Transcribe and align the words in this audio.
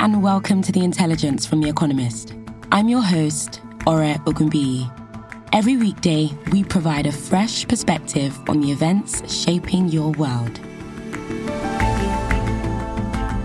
And 0.00 0.22
welcome 0.22 0.62
to 0.62 0.70
The 0.70 0.84
Intelligence 0.84 1.44
from 1.44 1.60
The 1.60 1.68
Economist. 1.68 2.32
I'm 2.70 2.88
your 2.88 3.02
host, 3.02 3.60
Ore 3.84 4.14
Ogunbiyi. 4.26 4.88
Every 5.52 5.76
weekday, 5.76 6.30
we 6.52 6.62
provide 6.62 7.08
a 7.08 7.12
fresh 7.12 7.66
perspective 7.66 8.38
on 8.48 8.60
the 8.60 8.70
events 8.70 9.28
shaping 9.28 9.88
your 9.88 10.12
world. 10.12 10.60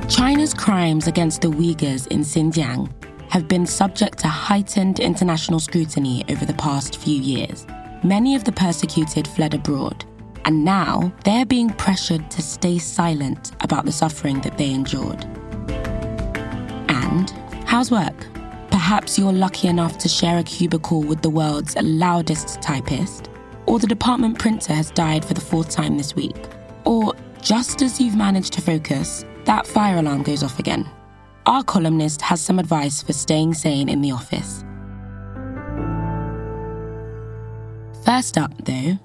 China's 0.07 0.53
crimes 0.53 1.07
against 1.07 1.41
the 1.41 1.47
Uyghurs 1.47 2.05
in 2.09 2.19
Xinjiang 2.19 2.87
have 3.31 3.47
been 3.47 3.65
subject 3.65 4.19
to 4.19 4.27
heightened 4.27 4.99
international 4.99 5.59
scrutiny 5.59 6.23
over 6.29 6.45
the 6.45 6.53
past 6.53 6.97
few 6.97 7.19
years. 7.19 7.65
Many 8.03 8.35
of 8.35 8.43
the 8.43 8.51
persecuted 8.51 9.27
fled 9.27 9.55
abroad, 9.55 10.05
and 10.45 10.63
now 10.63 11.11
they're 11.25 11.47
being 11.47 11.71
pressured 11.71 12.29
to 12.29 12.43
stay 12.43 12.77
silent 12.77 13.53
about 13.61 13.85
the 13.85 13.91
suffering 13.91 14.39
that 14.41 14.59
they 14.59 14.69
endured. 14.69 15.27
How's 17.65 17.91
work? 17.91 18.27
Perhaps 18.71 19.19
you're 19.19 19.33
lucky 19.33 19.67
enough 19.67 19.97
to 19.99 20.09
share 20.09 20.39
a 20.39 20.43
cubicle 20.43 21.01
with 21.03 21.21
the 21.21 21.29
world's 21.29 21.75
loudest 21.81 22.61
typist, 22.61 23.29
or 23.65 23.79
the 23.79 23.87
department 23.87 24.39
printer 24.39 24.73
has 24.73 24.91
died 24.91 25.23
for 25.23 25.33
the 25.33 25.41
fourth 25.41 25.69
time 25.69 25.97
this 25.97 26.15
week, 26.15 26.35
or 26.85 27.13
just 27.41 27.81
as 27.81 28.01
you've 28.01 28.15
managed 28.15 28.53
to 28.53 28.61
focus, 28.61 29.25
that 29.45 29.67
fire 29.67 29.97
alarm 29.97 30.23
goes 30.23 30.43
off 30.43 30.59
again. 30.59 30.89
Our 31.45 31.63
columnist 31.63 32.21
has 32.21 32.41
some 32.41 32.57
advice 32.57 33.03
for 33.03 33.13
staying 33.13 33.53
sane 33.53 33.89
in 33.89 34.01
the 34.01 34.11
office. 34.11 34.63
First 38.05 38.37
up, 38.37 38.53
though, 38.65 38.97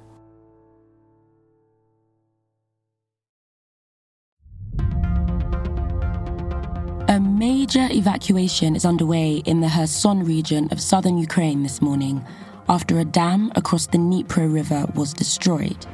A 7.19 7.20
major 7.20 7.88
evacuation 7.91 8.77
is 8.77 8.84
underway 8.84 9.38
in 9.38 9.61
the 9.61 9.66
Kherson 9.66 10.22
region 10.22 10.69
of 10.70 10.80
southern 10.80 11.19
Ukraine 11.19 11.64
this 11.64 11.83
morning 11.83 12.25
after 12.69 13.00
a 13.00 13.05
dam 13.05 13.50
across 13.56 13.88
the 13.88 13.98
Dnipro 13.98 14.47
River 14.55 14.86
was 14.94 15.14
destroyed. 15.14 15.84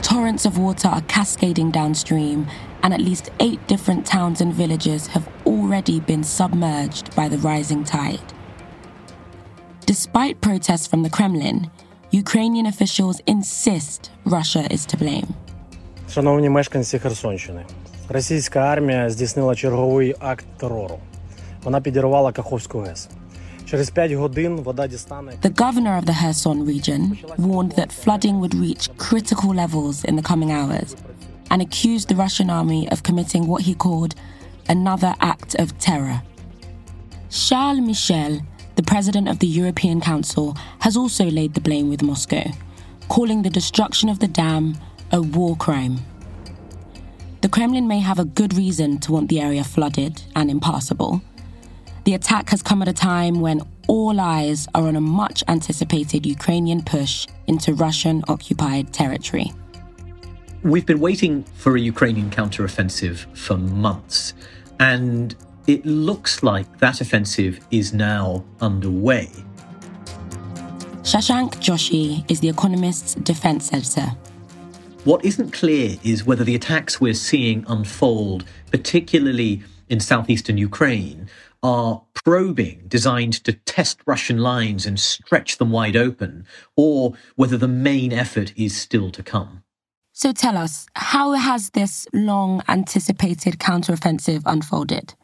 Torrents 0.00 0.46
of 0.46 0.58
water 0.58 0.86
are 0.86 1.02
cascading 1.08 1.72
downstream, 1.72 2.46
and 2.84 2.94
at 2.94 3.00
least 3.00 3.30
eight 3.40 3.66
different 3.66 4.06
towns 4.06 4.40
and 4.40 4.54
villages 4.54 5.08
have 5.08 5.28
already 5.44 5.98
been 5.98 6.22
submerged 6.22 7.16
by 7.16 7.26
the 7.28 7.38
rising 7.38 7.82
tide. 7.82 8.32
Despite 9.86 10.40
protests 10.40 10.86
from 10.86 11.02
the 11.02 11.10
Kremlin, 11.10 11.68
Ukrainian 12.12 12.66
officials 12.66 13.18
insist 13.26 14.12
Russia 14.24 14.72
is 14.72 14.86
to 14.86 14.96
blame. 14.96 15.34
Шановні 16.09 16.49
мешканці 16.49 16.99
Херсонщини, 16.99 17.65
російська 18.09 18.59
армія 18.59 19.09
здійснила 19.09 19.55
черговий 19.55 20.15
акт 20.19 20.45
терору. 20.57 20.99
Вона 21.63 21.81
підірвала 21.81 22.31
Каховську 22.31 22.79
ГЕС. 22.79 23.09
Через 23.65 23.89
5 23.89 24.11
годин 24.11 24.55
вода 24.55 24.87
дістане. 24.87 25.31
The 25.41 25.53
governor 25.53 26.01
of 26.01 26.05
the 26.05 26.15
Kherson 26.23 26.65
region 26.65 27.01
warned 27.37 27.71
that 27.71 27.91
flooding 28.03 28.39
would 28.39 28.55
reach 28.65 28.89
critical 28.97 29.51
levels 29.63 29.95
in 30.09 30.15
the 30.15 30.27
coming 30.31 30.51
hours 30.51 30.89
and 31.51 31.61
accused 31.61 32.07
the 32.09 32.19
Russian 32.25 32.49
army 32.49 32.83
of 32.93 32.97
committing 33.07 33.43
what 33.51 33.61
he 33.67 33.73
called 33.85 34.13
another 34.75 35.13
act 35.33 35.51
of 35.63 35.67
terror. 35.87 36.17
Charles 37.29 37.81
Michel, 37.89 38.33
the 38.79 38.87
president 38.93 39.27
of 39.33 39.37
the 39.43 39.51
European 39.61 39.99
Council, 40.11 40.47
has 40.85 40.95
also 41.01 41.25
laid 41.39 41.51
the 41.53 41.65
blame 41.67 41.87
with 41.89 42.01
Moscow, 42.11 42.45
calling 43.15 43.39
the 43.41 43.55
destruction 43.59 44.07
of 44.09 44.19
the 44.19 44.31
dam 44.41 44.63
a 45.12 45.20
war 45.20 45.56
crime. 45.56 45.98
The 47.40 47.48
Kremlin 47.48 47.88
may 47.88 48.00
have 48.00 48.18
a 48.18 48.24
good 48.24 48.54
reason 48.54 48.98
to 49.00 49.12
want 49.12 49.28
the 49.28 49.40
area 49.40 49.64
flooded 49.64 50.22
and 50.36 50.50
impassable. 50.50 51.22
The 52.04 52.14
attack 52.14 52.50
has 52.50 52.62
come 52.62 52.82
at 52.82 52.88
a 52.88 52.92
time 52.92 53.40
when 53.40 53.62
all 53.88 54.20
eyes 54.20 54.68
are 54.74 54.86
on 54.86 54.96
a 54.96 55.00
much 55.00 55.42
anticipated 55.48 56.26
Ukrainian 56.26 56.82
push 56.82 57.26
into 57.46 57.74
Russian 57.74 58.22
occupied 58.28 58.92
territory. 58.92 59.52
We've 60.62 60.86
been 60.86 61.00
waiting 61.00 61.44
for 61.54 61.76
a 61.76 61.80
Ukrainian 61.80 62.30
counteroffensive 62.30 63.24
for 63.36 63.56
months, 63.56 64.34
and 64.78 65.34
it 65.66 65.84
looks 65.86 66.42
like 66.42 66.78
that 66.78 67.00
offensive 67.00 67.60
is 67.70 67.94
now 67.94 68.44
underway. 68.60 69.30
Shashank 71.02 71.56
Joshi 71.56 72.30
is 72.30 72.40
The 72.40 72.48
Economist's 72.50 73.14
defense 73.14 73.72
editor. 73.72 74.12
What 75.04 75.24
isn't 75.24 75.52
clear 75.52 75.96
is 76.04 76.26
whether 76.26 76.44
the 76.44 76.54
attacks 76.54 77.00
we're 77.00 77.14
seeing 77.14 77.64
unfold, 77.66 78.44
particularly 78.70 79.62
in 79.88 79.98
southeastern 79.98 80.58
Ukraine, 80.58 81.30
are 81.62 82.02
probing 82.22 82.84
designed 82.86 83.32
to 83.44 83.54
test 83.54 84.02
Russian 84.04 84.38
lines 84.38 84.84
and 84.84 85.00
stretch 85.00 85.56
them 85.56 85.70
wide 85.70 85.96
open, 85.96 86.46
or 86.76 87.14
whether 87.34 87.56
the 87.56 87.66
main 87.66 88.12
effort 88.12 88.52
is 88.56 88.76
still 88.76 89.10
to 89.12 89.22
come. 89.22 89.62
So 90.12 90.32
tell 90.32 90.58
us, 90.58 90.86
how 90.94 91.32
has 91.32 91.70
this 91.70 92.06
long 92.12 92.62
anticipated 92.68 93.58
counteroffensive 93.58 94.42
unfolded? 94.44 95.14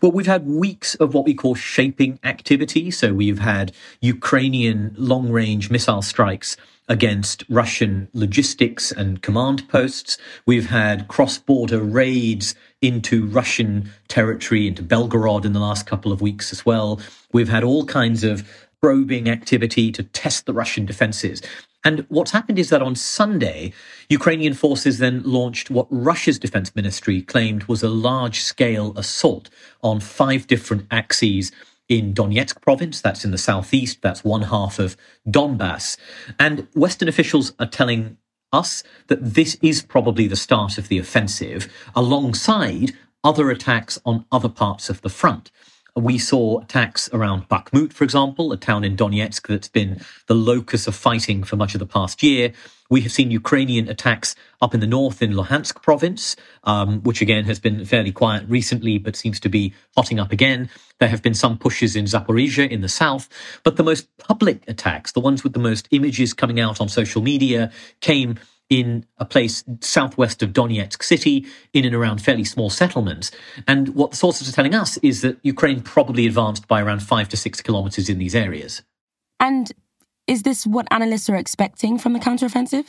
Well, 0.00 0.12
we've 0.12 0.26
had 0.26 0.46
weeks 0.46 0.94
of 0.94 1.12
what 1.12 1.26
we 1.26 1.34
call 1.34 1.54
shaping 1.54 2.18
activity. 2.24 2.90
So 2.90 3.12
we've 3.12 3.38
had 3.38 3.72
Ukrainian 4.00 4.94
long 4.96 5.30
range 5.30 5.70
missile 5.70 6.02
strikes 6.02 6.56
against 6.90 7.44
Russian 7.48 8.08
logistics 8.12 8.90
and 8.90 9.22
command 9.22 9.66
posts. 9.68 10.18
We've 10.44 10.68
had 10.68 11.06
cross 11.06 11.38
border 11.38 11.80
raids 11.80 12.56
into 12.82 13.26
Russian 13.26 13.90
territory, 14.08 14.66
into 14.66 14.82
Belgorod 14.82 15.44
in 15.44 15.52
the 15.52 15.60
last 15.60 15.86
couple 15.86 16.12
of 16.12 16.20
weeks 16.20 16.52
as 16.52 16.66
well. 16.66 17.00
We've 17.32 17.48
had 17.48 17.62
all 17.62 17.86
kinds 17.86 18.24
of 18.24 18.46
probing 18.82 19.28
activity 19.28 19.92
to 19.92 20.02
test 20.02 20.46
the 20.46 20.52
Russian 20.52 20.84
defenses. 20.84 21.40
And 21.84 22.04
what's 22.08 22.32
happened 22.32 22.58
is 22.58 22.70
that 22.70 22.82
on 22.82 22.94
Sunday, 22.94 23.72
Ukrainian 24.08 24.52
forces 24.52 24.98
then 24.98 25.22
launched 25.24 25.70
what 25.70 25.86
Russia's 25.90 26.38
defense 26.38 26.74
ministry 26.74 27.22
claimed 27.22 27.64
was 27.64 27.82
a 27.82 27.88
large 27.88 28.40
scale 28.40 28.92
assault 28.96 29.48
on 29.82 30.00
five 30.00 30.46
different 30.46 30.86
axes 30.90 31.52
in 31.90 32.14
Donetsk 32.14 32.62
province. 32.62 33.02
That's 33.02 33.24
in 33.26 33.32
the 33.32 33.38
southeast. 33.38 34.00
That's 34.00 34.24
one 34.24 34.42
half 34.42 34.78
of 34.78 34.96
Donbass. 35.28 35.98
And 36.38 36.66
Western 36.74 37.08
officials 37.08 37.52
are 37.58 37.66
telling 37.66 38.16
us 38.52 38.82
that 39.08 39.34
this 39.34 39.58
is 39.60 39.82
probably 39.82 40.26
the 40.26 40.36
start 40.36 40.78
of 40.78 40.88
the 40.88 40.98
offensive 40.98 41.70
alongside 41.94 42.92
other 43.22 43.50
attacks 43.50 43.98
on 44.06 44.24
other 44.32 44.48
parts 44.48 44.88
of 44.88 45.02
the 45.02 45.10
front. 45.10 45.50
We 45.96 46.18
saw 46.18 46.60
attacks 46.60 47.08
around 47.12 47.48
Bakhmut, 47.48 47.92
for 47.92 48.04
example, 48.04 48.52
a 48.52 48.56
town 48.56 48.84
in 48.84 48.96
Donetsk 48.96 49.46
that's 49.46 49.68
been 49.68 50.00
the 50.26 50.34
locus 50.34 50.86
of 50.86 50.94
fighting 50.94 51.42
for 51.42 51.56
much 51.56 51.74
of 51.74 51.80
the 51.80 51.86
past 51.86 52.22
year. 52.22 52.52
We 52.90 53.02
have 53.02 53.12
seen 53.12 53.30
Ukrainian 53.30 53.88
attacks 53.88 54.34
up 54.60 54.74
in 54.74 54.80
the 54.80 54.86
north 54.86 55.22
in 55.22 55.32
Luhansk 55.32 55.80
province, 55.82 56.34
um, 56.64 57.00
which 57.02 57.20
again 57.20 57.44
has 57.44 57.60
been 57.60 57.84
fairly 57.84 58.10
quiet 58.10 58.44
recently, 58.48 58.98
but 58.98 59.14
seems 59.14 59.38
to 59.40 59.48
be 59.48 59.72
hotting 59.96 60.18
up 60.18 60.32
again. 60.32 60.68
There 60.98 61.08
have 61.08 61.22
been 61.22 61.34
some 61.34 61.56
pushes 61.56 61.94
in 61.94 62.06
Zaporizhia 62.06 62.68
in 62.68 62.80
the 62.80 62.88
south, 62.88 63.28
but 63.62 63.76
the 63.76 63.84
most 63.84 64.08
public 64.18 64.64
attacks, 64.68 65.12
the 65.12 65.20
ones 65.20 65.44
with 65.44 65.52
the 65.52 65.60
most 65.60 65.86
images 65.92 66.34
coming 66.34 66.58
out 66.58 66.80
on 66.80 66.88
social 66.88 67.22
media, 67.22 67.70
came 68.00 68.38
in 68.70 69.04
a 69.18 69.24
place 69.24 69.64
southwest 69.80 70.42
of 70.42 70.52
Donetsk 70.52 71.02
city, 71.02 71.44
in 71.72 71.84
and 71.84 71.94
around 71.94 72.22
fairly 72.22 72.44
small 72.44 72.70
settlements. 72.70 73.32
And 73.66 73.94
what 73.96 74.12
the 74.12 74.16
sources 74.16 74.48
are 74.48 74.52
telling 74.52 74.74
us 74.74 74.96
is 74.98 75.20
that 75.22 75.38
Ukraine 75.42 75.82
probably 75.82 76.26
advanced 76.26 76.68
by 76.68 76.80
around 76.80 77.00
five 77.00 77.28
to 77.30 77.36
six 77.36 77.60
kilometers 77.60 78.08
in 78.08 78.18
these 78.18 78.34
areas. 78.34 78.82
And 79.40 79.72
is 80.26 80.44
this 80.44 80.66
what 80.66 80.86
analysts 80.90 81.28
are 81.28 81.36
expecting 81.36 81.98
from 81.98 82.12
the 82.12 82.20
counteroffensive? 82.20 82.86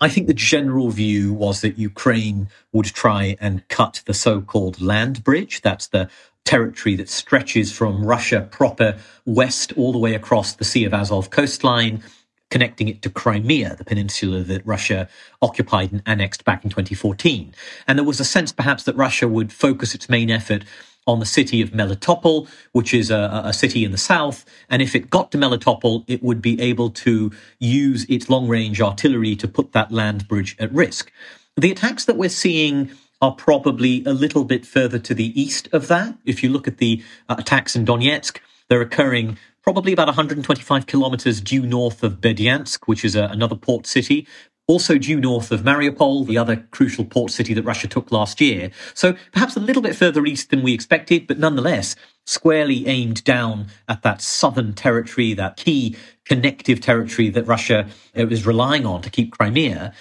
I 0.00 0.08
think 0.08 0.26
the 0.26 0.34
general 0.34 0.90
view 0.90 1.32
was 1.32 1.60
that 1.60 1.78
Ukraine 1.78 2.48
would 2.72 2.86
try 2.86 3.36
and 3.40 3.66
cut 3.68 4.02
the 4.06 4.14
so 4.14 4.40
called 4.40 4.80
land 4.80 5.24
bridge. 5.24 5.62
That's 5.62 5.88
the 5.88 6.08
territory 6.44 6.94
that 6.96 7.08
stretches 7.08 7.72
from 7.72 8.04
Russia 8.04 8.46
proper 8.50 8.98
west 9.24 9.72
all 9.76 9.92
the 9.92 9.98
way 9.98 10.14
across 10.14 10.54
the 10.54 10.64
Sea 10.64 10.84
of 10.84 10.92
Azov 10.92 11.30
coastline 11.30 12.02
connecting 12.50 12.88
it 12.88 13.02
to 13.02 13.10
Crimea, 13.10 13.74
the 13.76 13.84
peninsula 13.84 14.40
that 14.40 14.66
Russia 14.66 15.08
occupied 15.42 15.92
and 15.92 16.02
annexed 16.06 16.44
back 16.44 16.64
in 16.64 16.70
2014. 16.70 17.54
And 17.88 17.98
there 17.98 18.04
was 18.04 18.20
a 18.20 18.24
sense 18.24 18.52
perhaps 18.52 18.84
that 18.84 18.96
Russia 18.96 19.26
would 19.26 19.52
focus 19.52 19.94
its 19.94 20.08
main 20.08 20.30
effort 20.30 20.64
on 21.06 21.20
the 21.20 21.26
city 21.26 21.60
of 21.60 21.70
Melitopol, 21.70 22.48
which 22.72 22.94
is 22.94 23.10
a, 23.10 23.42
a, 23.44 23.52
city 23.52 23.84
in 23.84 23.90
the 23.90 23.98
south. 23.98 24.44
And 24.70 24.80
if 24.80 24.94
it 24.94 25.10
got 25.10 25.30
to 25.32 25.38
Melitopol, 25.38 26.04
it 26.06 26.22
would 26.22 26.40
be 26.40 26.58
able 26.60 26.90
to 26.90 27.30
use 27.58 28.04
its 28.08 28.30
long 28.30 28.48
range 28.48 28.80
artillery 28.80 29.36
to 29.36 29.48
put 29.48 29.72
that 29.72 29.92
land 29.92 30.26
bridge 30.28 30.56
at 30.58 30.72
risk. 30.72 31.12
The 31.56 31.70
attacks 31.70 32.06
that 32.06 32.16
we're 32.16 32.30
seeing 32.30 32.90
are 33.20 33.32
probably 33.32 34.04
a 34.04 34.12
little 34.12 34.44
bit 34.44 34.66
further 34.66 34.98
to 34.98 35.14
the 35.14 35.38
east 35.40 35.68
of 35.72 35.88
that. 35.88 36.16
If 36.24 36.42
you 36.42 36.50
look 36.50 36.66
at 36.66 36.78
the 36.78 37.02
uh, 37.28 37.36
attacks 37.38 37.76
in 37.76 37.84
Donetsk, 37.84 38.38
they're 38.68 38.80
occurring 38.80 39.38
probably 39.64 39.94
about 39.94 40.06
125 40.06 40.86
kilometers 40.86 41.40
due 41.40 41.64
north 41.64 42.02
of 42.02 42.20
Berdyansk, 42.20 42.80
which 42.84 43.04
is 43.04 43.16
a, 43.16 43.24
another 43.24 43.56
port 43.56 43.86
city, 43.86 44.28
also 44.66 44.98
due 44.98 45.18
north 45.18 45.50
of 45.50 45.62
Mariupol, 45.62 46.26
the 46.26 46.36
other 46.38 46.66
crucial 46.70 47.04
port 47.04 47.30
city 47.30 47.54
that 47.54 47.62
Russia 47.62 47.88
took 47.88 48.12
last 48.12 48.40
year. 48.40 48.70
So 48.92 49.14
perhaps 49.32 49.56
a 49.56 49.60
little 49.60 49.82
bit 49.82 49.96
further 49.96 50.24
east 50.26 50.50
than 50.50 50.62
we 50.62 50.74
expected, 50.74 51.26
but 51.26 51.38
nonetheless 51.38 51.96
squarely 52.26 52.86
aimed 52.86 53.24
down 53.24 53.66
at 53.88 54.02
that 54.02 54.20
southern 54.20 54.74
territory, 54.74 55.32
that 55.34 55.56
key 55.56 55.96
connective 56.24 56.80
territory 56.80 57.28
that 57.30 57.46
Russia 57.46 57.86
uh, 58.16 58.26
is 58.28 58.46
relying 58.46 58.86
on 58.86 59.02
to 59.02 59.10
keep 59.10 59.32
Crimea. 59.32 59.94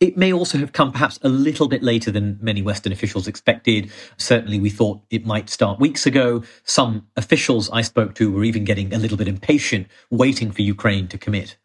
It 0.00 0.16
may 0.16 0.32
also 0.32 0.58
have 0.58 0.72
come 0.72 0.92
perhaps 0.92 1.18
a 1.22 1.28
little 1.28 1.66
bit 1.66 1.82
later 1.82 2.12
than 2.12 2.38
many 2.40 2.62
Western 2.62 2.92
officials 2.92 3.26
expected. 3.26 3.90
Certainly, 4.16 4.60
we 4.60 4.70
thought 4.70 5.00
it 5.10 5.26
might 5.26 5.50
start 5.50 5.80
weeks 5.80 6.06
ago. 6.06 6.44
Some 6.62 7.08
officials 7.16 7.68
I 7.70 7.82
spoke 7.82 8.14
to 8.14 8.30
were 8.30 8.44
even 8.44 8.64
getting 8.64 8.94
a 8.94 8.98
little 8.98 9.16
bit 9.16 9.26
impatient, 9.26 9.88
waiting 10.08 10.52
for 10.52 10.62
Ukraine 10.62 11.08
to 11.08 11.18
commit. 11.18 11.56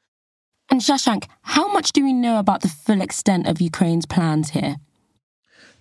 And 0.70 0.82
Shashank, 0.82 1.28
how 1.44 1.72
much 1.72 1.92
do 1.92 2.04
we 2.04 2.12
know 2.12 2.40
about 2.40 2.62
the 2.62 2.70
full 2.70 3.02
extent 3.02 3.48
of 3.48 3.62
Ukraine's 3.62 4.08
plans 4.08 4.50
here? 4.50 4.78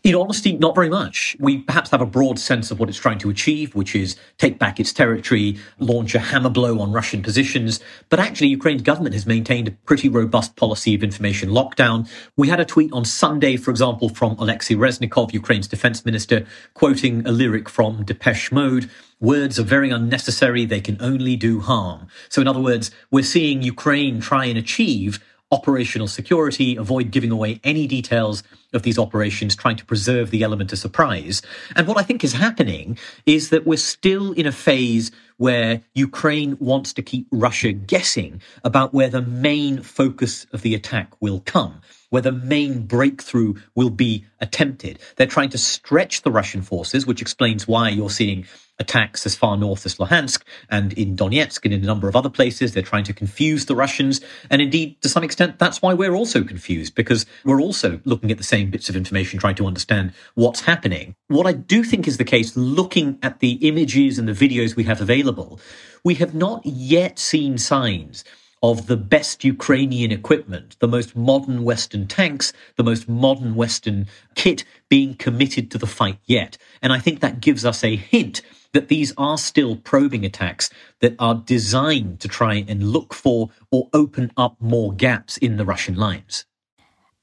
In 0.04 0.16
honesty, 0.16 0.54
not 0.54 0.75
very 0.75 0.88
much. 0.88 1.37
We 1.38 1.58
perhaps 1.58 1.90
have 1.90 2.00
a 2.00 2.06
broad 2.06 2.37
sense 2.37 2.72
of 2.72 2.81
what 2.81 2.88
it's 2.88 2.99
trying 2.99 3.19
to 3.19 3.31
achieve, 3.31 3.76
which 3.76 3.94
is 3.94 4.16
take 4.37 4.58
back 4.58 4.81
its 4.81 4.93
territory, 4.93 5.58
launch 5.78 6.16
a 6.16 6.19
hammer 6.19 6.50
blow 6.50 6.81
on 6.81 6.90
Russian 6.90 7.22
positions. 7.22 7.78
But 8.08 8.19
actually, 8.19 8.49
Ukraine's 8.49 8.82
government 8.82 9.14
has 9.14 9.26
maintained 9.26 9.69
a 9.69 9.70
pretty 9.70 10.08
robust 10.08 10.56
policy 10.56 10.96
of 10.96 11.04
information 11.04 11.50
lockdown. 11.50 12.10
We 12.37 12.49
had 12.49 12.58
a 12.58 12.64
tweet 12.64 12.93
on 12.93 13.04
Sunday, 13.04 13.56
for 13.56 13.70
example, 13.70 14.08
from 14.08 14.32
Alexei 14.40 14.75
Reznikov, 14.75 15.32
Ukraine's 15.32 15.69
defense 15.69 16.05
minister, 16.05 16.46
quoting 16.75 17.25
a 17.25 17.31
lyric 17.31 17.69
from 17.69 18.02
Depeche 18.02 18.50
Mode. 18.50 18.90
Words 19.20 19.60
are 19.60 19.62
very 19.62 19.90
unnecessary. 19.90 20.64
They 20.64 20.81
can 20.81 20.96
only 21.00 21.37
do 21.37 21.60
harm. 21.60 22.08
So 22.28 22.40
in 22.40 22.48
other 22.48 22.60
words, 22.60 22.90
we're 23.12 23.22
seeing 23.22 23.62
Ukraine 23.62 24.20
try 24.20 24.46
and 24.46 24.58
achieve 24.58 25.20
operational 25.52 26.08
security, 26.08 26.76
avoid 26.76 27.10
giving 27.10 27.31
away 27.31 27.60
any 27.62 27.87
details 27.87 28.43
of 28.72 28.82
these 28.82 28.99
operations, 28.99 29.54
trying 29.54 29.76
to 29.76 29.84
preserve 29.84 30.31
the 30.31 30.43
element 30.43 30.72
of 30.72 30.78
surprise. 30.78 31.43
And 31.76 31.87
what 31.87 31.99
I 31.99 32.02
think 32.02 32.25
is 32.25 32.32
happening 32.32 32.99
is 33.26 33.50
that 33.50 33.66
we're 33.66 33.76
still 33.76 34.32
in 34.32 34.46
a 34.46 34.52
phase 34.52 35.12
where 35.37 35.82
Ukraine 35.94 36.56
wants 36.58 36.94
to 36.94 37.02
keep 37.02 37.26
Russia 37.31 37.72
guessing 37.72 38.40
about 38.64 38.94
where 38.94 39.10
the 39.10 39.22
main 39.22 39.82
focus 39.82 40.46
of 40.52 40.62
the 40.62 40.75
attack 40.75 41.12
will 41.20 41.40
come 41.40 41.82
where 42.12 42.20
the 42.20 42.31
main 42.31 42.82
breakthrough 42.87 43.55
will 43.75 43.88
be 43.88 44.26
attempted. 44.38 44.98
They're 45.16 45.26
trying 45.26 45.48
to 45.48 45.58
stretch 45.58 46.20
the 46.20 46.31
Russian 46.31 46.60
forces, 46.60 47.06
which 47.06 47.22
explains 47.22 47.66
why 47.66 47.88
you're 47.88 48.10
seeing 48.10 48.44
attacks 48.82 49.25
as 49.25 49.34
far 49.34 49.56
north 49.56 49.87
as 49.87 49.94
Luhansk 49.96 50.43
and 50.69 50.93
in 50.93 51.17
Donetsk 51.17 51.64
and 51.64 51.73
in 51.73 51.82
a 51.82 51.87
number 51.87 52.08
of 52.08 52.14
other 52.14 52.29
places. 52.29 52.75
They're 52.75 52.82
trying 52.82 53.05
to 53.05 53.14
confuse 53.14 53.64
the 53.64 53.75
Russians. 53.75 54.20
And 54.50 54.61
indeed, 54.61 55.00
to 55.00 55.08
some 55.08 55.25
extent, 55.25 55.58
that's 55.58 55.81
why 55.81 55.94
we're 55.94 56.14
also 56.14 56.44
confused 56.44 56.94
because 56.94 57.25
we're 57.44 57.62
also 57.62 58.00
looking 58.05 58.31
at 58.31 58.38
the 58.38 58.44
same 58.44 58.70
bits 58.70 58.90
of 58.90 58.96
information, 58.96 59.38
trying 59.38 59.55
to 59.55 59.67
understand 59.67 60.12
what's 60.34 60.61
happening. 60.61 61.14
What 61.29 61.46
I 61.46 61.52
do 61.52 61.82
think 61.82 62.06
is 62.06 62.19
the 62.19 62.25
case, 62.25 62.56
looking 62.56 63.19
at 63.23 63.40
the 63.40 63.52
images 63.67 64.19
and 64.19 64.29
the 64.29 64.32
videos 64.32 64.76
we 64.76 64.84
have 64.84 65.00
available, 65.00 65.61
we 66.05 66.14
have 66.17 66.34
not 66.34 66.67
yet 66.67 67.19
seen 67.19 67.56
signs 67.56 68.25
of 68.62 68.87
the 68.87 68.96
best 68.96 69.43
Ukrainian 69.43 70.12
equipment, 70.12 70.76
the 70.79 70.87
most 70.87 71.17
modern 71.17 71.64
Western 71.64 72.06
tanks, 72.06 72.52
the 72.76 72.84
most 72.84 73.08
modern 73.08 73.56
Western 73.56 74.06
kit 74.37 74.64
being 74.88 75.14
committed 75.14 75.70
to 75.70 75.79
the 75.79 75.87
fight 75.87 76.19
yet. 76.26 76.56
And 76.81 76.93
I 76.93 77.00
think 77.00 77.20
that 77.20 77.40
gives 77.40 77.64
us 77.64 77.82
a 77.82 77.96
hint 77.96 78.40
that 78.72 78.88
these 78.88 79.12
are 79.16 79.38
still 79.38 79.76
probing 79.76 80.24
attacks 80.24 80.70
that 81.00 81.14
are 81.19 81.34
designed 81.34 82.20
to 82.20 82.28
try 82.28 82.64
and 82.66 82.90
look 82.90 83.14
for 83.14 83.50
or 83.70 83.88
open 83.92 84.30
up 84.36 84.56
more 84.60 84.92
gaps 84.92 85.36
in 85.36 85.56
the 85.56 85.64
Russian 85.64 85.94
lines. 85.94 86.46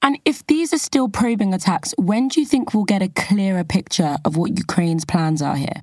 And 0.01 0.17
if 0.23 0.45
these 0.47 0.73
are 0.73 0.77
still 0.77 1.09
probing 1.09 1.53
attacks, 1.53 1.93
when 1.97 2.29
do 2.29 2.39
you 2.39 2.45
think 2.45 2.73
we'll 2.73 2.85
get 2.85 3.01
a 3.01 3.09
clearer 3.09 3.63
picture 3.63 4.17
of 4.23 4.37
what 4.37 4.57
Ukraine's 4.57 5.03
plans 5.03 5.41
are 5.41 5.55
here? 5.55 5.81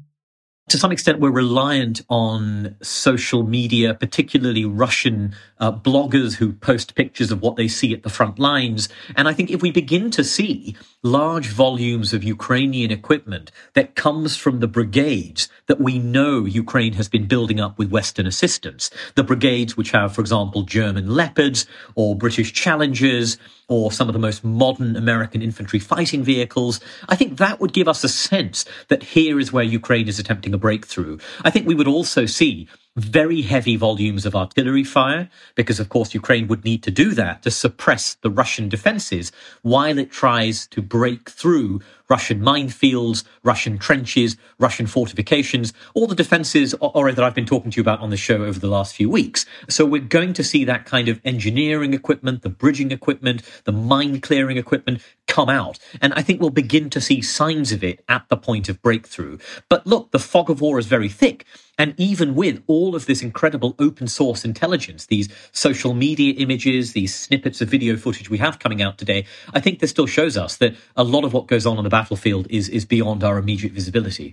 to 0.69 0.79
some 0.79 0.91
extent, 0.91 1.21
we're 1.21 1.31
reliant 1.31 2.03
on 2.09 2.75
social 2.83 3.45
media, 3.45 3.95
particularly 3.95 4.65
Russian 4.65 5.35
uh, 5.61 5.71
bloggers 5.71 6.35
who 6.35 6.53
post 6.53 6.97
pictures 6.97 7.31
of 7.31 7.41
what 7.41 7.55
they 7.55 7.69
see 7.69 7.95
at 7.95 8.03
the 8.03 8.09
front 8.09 8.41
lines. 8.41 8.89
And 9.15 9.29
I 9.29 9.33
think 9.33 9.51
if 9.51 9.63
we 9.63 9.71
begin 9.71 10.11
to 10.13 10.25
see 10.25 10.77
large 11.03 11.49
volumes 11.49 12.13
of 12.13 12.25
Ukrainian 12.25 12.91
equipment 12.91 13.53
that 13.75 13.95
comes 13.95 14.37
from 14.37 14.61
the 14.61 14.67
brigades 14.67 15.49
that 15.67 15.81
we 15.81 15.99
know 15.99 16.45
Ukraine 16.45 16.95
has 16.95 17.09
been 17.09 17.27
building 17.27 17.61
up 17.61 17.79
with 17.79 17.91
Western 17.91 18.27
assistance, 18.27 18.91
the 19.15 19.23
brigades 19.23 19.77
which 19.77 19.93
have, 19.93 20.15
for 20.15 20.21
example, 20.21 20.63
German 20.63 21.09
Leopards 21.09 21.67
or 21.95 22.17
British 22.17 22.53
Challengers 22.53 23.39
or 23.69 23.93
some 23.93 24.09
of 24.09 24.13
the 24.15 24.19
most 24.19 24.45
modern 24.45 24.97
American 24.97 25.43
infantry 25.43 25.79
fighting 25.79 26.23
vehicles, 26.23 26.81
I 27.09 27.17
think 27.17 27.39
that 27.39 27.61
would 27.61 27.73
give 27.73 27.89
us 27.89 28.05
a 28.05 28.09
sense 28.09 28.65
that 28.89 29.03
here 29.03 29.39
is 29.39 29.53
where 29.53 29.65
Ukraine 29.65 30.09
is 30.09 30.19
attempting 30.19 30.55
a 30.55 30.59
breakthrough. 30.59 31.19
I 31.43 31.51
think 31.51 31.67
we 31.67 31.75
would 31.75 31.89
also 31.89 32.27
see 32.27 32.69
very 32.97 33.43
heavy 33.43 33.77
volumes 33.77 34.25
of 34.25 34.35
artillery 34.35 34.85
fire, 34.85 35.29
because 35.55 35.79
of 35.79 35.91
course 35.91 36.15
Ukraine 36.15 36.49
would 36.49 36.65
need 36.65 36.83
to 36.83 36.91
do 36.91 37.13
that 37.13 37.43
to 37.43 37.51
suppress 37.51 38.15
the 38.23 38.31
Russian 38.31 38.69
defenses 38.69 39.31
while 39.63 39.99
it 39.99 40.11
tries 40.11 40.67
to 40.69 40.81
break 40.81 41.29
through 41.29 41.81
Russian 42.09 42.41
minefields, 42.41 43.25
Russian 43.43 43.79
trenches, 43.79 44.37
Russian 44.59 44.87
fortifications, 44.87 45.73
all 45.95 46.07
the 46.07 46.15
defenses 46.15 46.75
or, 46.81 47.13
that 47.13 47.25
I've 47.25 47.35
been 47.35 47.47
talking 47.47 47.71
to 47.71 47.77
you 47.77 47.83
about 47.83 48.01
on 48.01 48.11
the 48.11 48.17
show 48.17 48.45
over 48.45 48.59
the 48.59 48.69
last 48.69 48.95
few 48.95 49.09
weeks. 49.11 49.47
So 49.69 49.85
we're 49.85 50.03
going 50.03 50.33
to 50.35 50.45
see 50.45 50.65
that 50.65 50.85
kind 50.85 51.09
of 51.09 51.21
engineering 51.25 51.95
equipment, 51.95 52.43
the 52.43 52.49
bridging 52.49 52.91
equipment, 52.91 53.43
the 53.65 53.73
mine 53.73 54.21
clearing 54.21 54.57
equipment 54.57 55.03
come 55.27 55.49
out. 55.49 55.79
And 56.01 56.13
I 56.15 56.23
think 56.23 56.41
we'll 56.41 56.51
begin 56.51 56.91
to 56.91 57.01
see 57.01 57.21
signs 57.23 57.73
of 57.73 57.83
it 57.83 58.05
at 58.09 58.29
the 58.29 58.37
point 58.37 58.69
of 58.69 58.81
breakthrough. 58.83 59.39
But 59.69 59.87
look, 59.87 60.11
the 60.11 60.19
fog 60.19 60.51
of 60.51 60.61
war 60.61 60.79
is 60.79 60.87
very 60.87 61.09
thick. 61.09 61.45
And 61.79 61.95
even 61.99 62.35
with 62.35 62.63
all 62.67 62.95
of 62.95 63.05
this 63.05 63.23
incredible 63.23 63.75
open 63.79 64.09
source 64.09 64.47
intelligence, 64.47 65.07
these 65.07 65.29
social 65.53 65.93
media 65.93 66.33
images, 66.35 66.93
these 66.93 67.15
snippets 67.15 67.61
of 67.61 67.69
video 67.69 67.97
footage 67.97 68.31
we 68.31 68.39
have 68.39 68.59
coming 68.59 68.81
out 68.81 68.97
today, 68.97 69.27
I 69.53 69.61
think 69.61 69.81
this 69.81 69.91
still 69.91 70.07
shows 70.07 70.39
us 70.39 70.57
that 70.57 70.75
a 70.97 71.05
lot 71.05 71.25
of 71.25 71.35
what 71.35 71.49
goes 71.49 71.67
on 71.67 71.77
on 71.77 71.85
the 71.85 71.91
battlefield 71.97 72.47
is, 72.51 72.69
is 72.69 72.85
beyond 72.85 73.25
our 73.25 73.39
immediate 73.39 73.73
visibility. 73.73 74.29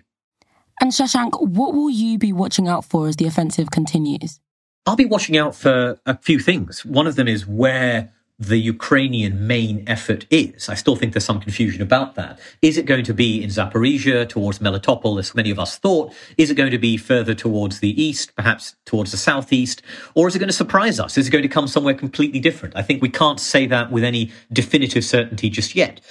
And 0.81 0.91
Shashank, 0.91 1.41
what 1.41 1.73
will 1.73 1.89
you 1.89 2.17
be 2.17 2.33
watching 2.33 2.67
out 2.67 2.83
for 2.83 3.07
as 3.07 3.15
the 3.15 3.25
offensive 3.25 3.71
continues? 3.71 4.41
I'll 4.85 4.97
be 4.97 5.05
watching 5.05 5.37
out 5.37 5.55
for 5.55 5.97
a 6.05 6.17
few 6.17 6.39
things. 6.39 6.83
One 6.83 7.07
of 7.07 7.15
them 7.15 7.29
is 7.29 7.47
where 7.47 8.11
the 8.39 8.57
Ukrainian 8.57 9.47
main 9.47 9.83
effort 9.87 10.25
is. 10.29 10.67
I 10.67 10.73
still 10.73 10.97
think 10.97 11.13
there's 11.13 11.23
some 11.23 11.39
confusion 11.39 11.81
about 11.81 12.15
that. 12.15 12.39
Is 12.61 12.77
it 12.77 12.85
going 12.85 13.05
to 13.05 13.13
be 13.13 13.41
in 13.43 13.49
Zaporizhia 13.49 14.27
towards 14.27 14.59
Melitopol, 14.59 15.19
as 15.19 15.33
many 15.33 15.51
of 15.51 15.59
us 15.59 15.77
thought? 15.77 16.13
Is 16.37 16.49
it 16.49 16.55
going 16.55 16.71
to 16.71 16.77
be 16.77 16.97
further 16.97 17.33
towards 17.33 17.79
the 17.79 17.93
east, 18.01 18.35
perhaps 18.35 18.75
towards 18.85 19.11
the 19.11 19.17
southeast? 19.17 19.81
Or 20.15 20.27
is 20.27 20.35
it 20.35 20.39
going 20.39 20.49
to 20.49 20.53
surprise 20.63 20.99
us? 20.99 21.17
Is 21.17 21.27
it 21.27 21.31
going 21.31 21.43
to 21.43 21.55
come 21.57 21.67
somewhere 21.67 21.93
completely 21.93 22.41
different? 22.41 22.75
I 22.75 22.81
think 22.81 23.01
we 23.01 23.09
can't 23.09 23.39
say 23.39 23.67
that 23.67 23.91
with 23.91 24.03
any 24.03 24.31
definitive 24.51 25.05
certainty 25.05 25.49
just 25.49 25.75
yet. 25.75 26.01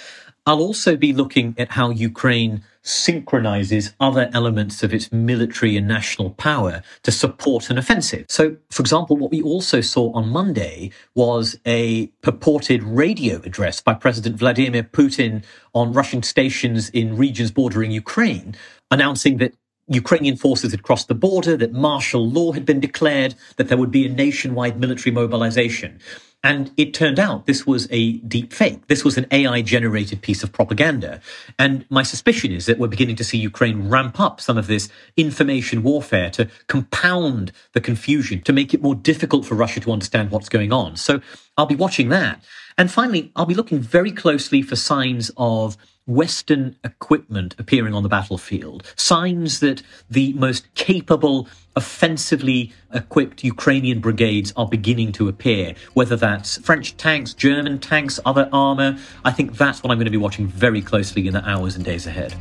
I'll 0.45 0.59
also 0.59 0.97
be 0.97 1.13
looking 1.13 1.55
at 1.57 1.71
how 1.71 1.89
Ukraine 1.89 2.63
synchronizes 2.81 3.93
other 4.01 4.29
elements 4.33 4.83
of 4.83 4.93
its 4.93 5.09
military 5.09 5.77
and 5.77 5.87
national 5.87 6.31
power 6.31 6.83
to 7.03 7.11
support 7.13 7.69
an 7.69 7.77
offensive. 7.77 8.25
So, 8.27 8.57
for 8.69 8.81
example, 8.81 9.15
what 9.15 9.31
we 9.31 9.41
also 9.41 9.79
saw 9.79 10.11
on 10.11 10.27
Monday 10.27 10.91
was 11.15 11.57
a 11.65 12.07
purported 12.21 12.83
radio 12.83 13.37
address 13.45 13.79
by 13.79 13.93
President 13.93 14.35
Vladimir 14.35 14.83
Putin 14.83 15.45
on 15.73 15.93
Russian 15.93 16.23
stations 16.23 16.89
in 16.89 17.15
regions 17.15 17.51
bordering 17.51 17.91
Ukraine, 17.91 18.53
announcing 18.91 19.37
that 19.37 19.53
Ukrainian 19.87 20.35
forces 20.35 20.71
had 20.71 20.83
crossed 20.83 21.07
the 21.07 21.15
border, 21.15 21.55
that 21.55 21.71
martial 21.71 22.29
law 22.29 22.51
had 22.51 22.65
been 22.65 22.81
declared, 22.81 23.35
that 23.55 23.69
there 23.69 23.77
would 23.77 23.91
be 23.91 24.05
a 24.05 24.09
nationwide 24.09 24.77
military 24.77 25.13
mobilization. 25.13 26.01
And 26.43 26.71
it 26.75 26.93
turned 26.93 27.19
out 27.19 27.45
this 27.45 27.65
was 27.65 27.87
a 27.89 28.13
deep 28.17 28.51
fake. 28.51 28.87
This 28.87 29.05
was 29.05 29.17
an 29.17 29.25
AI 29.31 29.61
generated 29.61 30.21
piece 30.21 30.43
of 30.43 30.51
propaganda. 30.51 31.21
And 31.57 31.85
my 31.89 32.03
suspicion 32.03 32.51
is 32.51 32.65
that 32.65 32.77
we're 32.77 32.87
beginning 32.87 33.15
to 33.15 33.23
see 33.23 33.37
Ukraine 33.37 33.89
ramp 33.89 34.19
up 34.19 34.41
some 34.41 34.57
of 34.57 34.67
this 34.67 34.89
information 35.15 35.83
warfare 35.83 36.29
to 36.31 36.49
compound 36.67 37.53
the 37.71 37.79
confusion, 37.79 38.41
to 38.41 38.51
make 38.51 38.73
it 38.73 38.81
more 38.81 38.95
difficult 38.95 39.45
for 39.45 39.55
Russia 39.55 39.79
to 39.79 39.91
understand 39.91 40.31
what's 40.31 40.49
going 40.49 40.73
on. 40.73 40.97
So 40.97 41.21
I'll 41.57 41.65
be 41.65 41.75
watching 41.75 42.09
that. 42.09 42.43
And 42.77 42.91
finally, 42.91 43.31
I'll 43.35 43.45
be 43.45 43.53
looking 43.53 43.79
very 43.79 44.11
closely 44.11 44.61
for 44.61 44.75
signs 44.75 45.31
of 45.37 45.77
Western 46.05 46.75
equipment 46.83 47.55
appearing 47.57 47.93
on 47.93 48.03
the 48.03 48.09
battlefield, 48.09 48.91
signs 48.95 49.59
that 49.61 49.81
the 50.09 50.33
most 50.33 50.73
capable, 50.75 51.47
offensively 51.75 52.73
equipped 52.93 53.43
Ukrainian 53.43 53.99
brigades 53.99 54.51
are 54.57 54.67
beginning 54.67 55.11
to 55.13 55.29
appear, 55.29 55.75
whether 55.93 56.15
that's 56.15 56.57
French 56.57 56.97
tanks, 56.97 57.33
German 57.33 57.79
tanks, 57.79 58.19
other 58.25 58.49
armor. 58.51 58.97
I 59.23 59.31
think 59.31 59.57
that's 59.57 59.81
what 59.81 59.91
I'm 59.91 59.97
going 59.97 60.05
to 60.05 60.11
be 60.11 60.17
watching 60.17 60.47
very 60.47 60.81
closely 60.81 61.27
in 61.27 61.33
the 61.33 61.47
hours 61.47 61.75
and 61.75 61.85
days 61.85 62.05
ahead. 62.05 62.35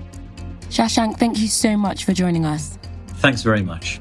Shashank, 0.68 1.18
thank 1.18 1.38
you 1.38 1.48
so 1.48 1.76
much 1.76 2.04
for 2.04 2.12
joining 2.12 2.44
us. 2.44 2.78
Thanks 3.18 3.42
very 3.42 3.62
much. 3.62 4.00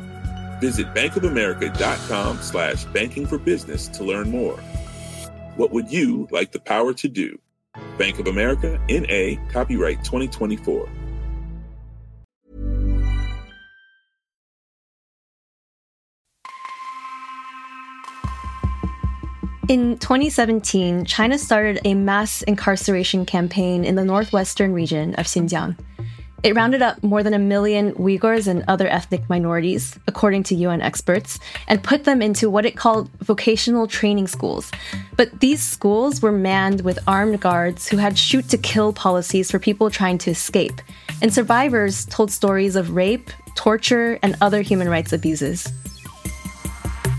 Visit 0.61 0.93
bankofamerica.com 0.93 2.37
slash 2.37 2.85
banking 2.85 3.25
for 3.25 3.39
business 3.39 3.87
to 3.89 4.03
learn 4.03 4.29
more. 4.29 4.57
What 5.57 5.71
would 5.71 5.91
you 5.91 6.27
like 6.29 6.51
the 6.51 6.59
power 6.59 6.93
to 6.93 7.09
do? 7.09 7.39
Bank 7.97 8.19
of 8.19 8.27
America, 8.27 8.79
NA, 8.87 9.43
copyright 9.51 10.05
2024. 10.05 10.87
In 19.67 19.97
2017, 19.99 21.05
China 21.05 21.39
started 21.39 21.79
a 21.85 21.95
mass 21.95 22.41
incarceration 22.43 23.25
campaign 23.25 23.85
in 23.85 23.95
the 23.95 24.03
northwestern 24.03 24.73
region 24.73 25.15
of 25.15 25.25
Xinjiang. 25.25 25.77
It 26.43 26.55
rounded 26.55 26.81
up 26.81 27.03
more 27.03 27.21
than 27.21 27.35
a 27.35 27.39
million 27.39 27.93
Uyghurs 27.93 28.47
and 28.47 28.63
other 28.67 28.87
ethnic 28.87 29.29
minorities, 29.29 29.99
according 30.07 30.41
to 30.43 30.55
UN 30.55 30.81
experts, 30.81 31.39
and 31.67 31.83
put 31.83 32.03
them 32.03 32.19
into 32.19 32.49
what 32.49 32.65
it 32.65 32.75
called 32.75 33.11
vocational 33.19 33.85
training 33.85 34.27
schools. 34.27 34.71
But 35.17 35.39
these 35.39 35.61
schools 35.61 36.19
were 36.21 36.31
manned 36.31 36.81
with 36.81 36.97
armed 37.07 37.41
guards 37.41 37.87
who 37.87 37.97
had 37.97 38.17
shoot 38.17 38.49
to 38.49 38.57
kill 38.57 38.91
policies 38.91 39.51
for 39.51 39.59
people 39.59 39.91
trying 39.91 40.17
to 40.19 40.31
escape. 40.31 40.81
And 41.21 41.31
survivors 41.31 42.05
told 42.05 42.31
stories 42.31 42.75
of 42.75 42.95
rape, 42.95 43.29
torture, 43.53 44.17
and 44.23 44.35
other 44.41 44.63
human 44.63 44.89
rights 44.89 45.13
abuses. 45.13 45.71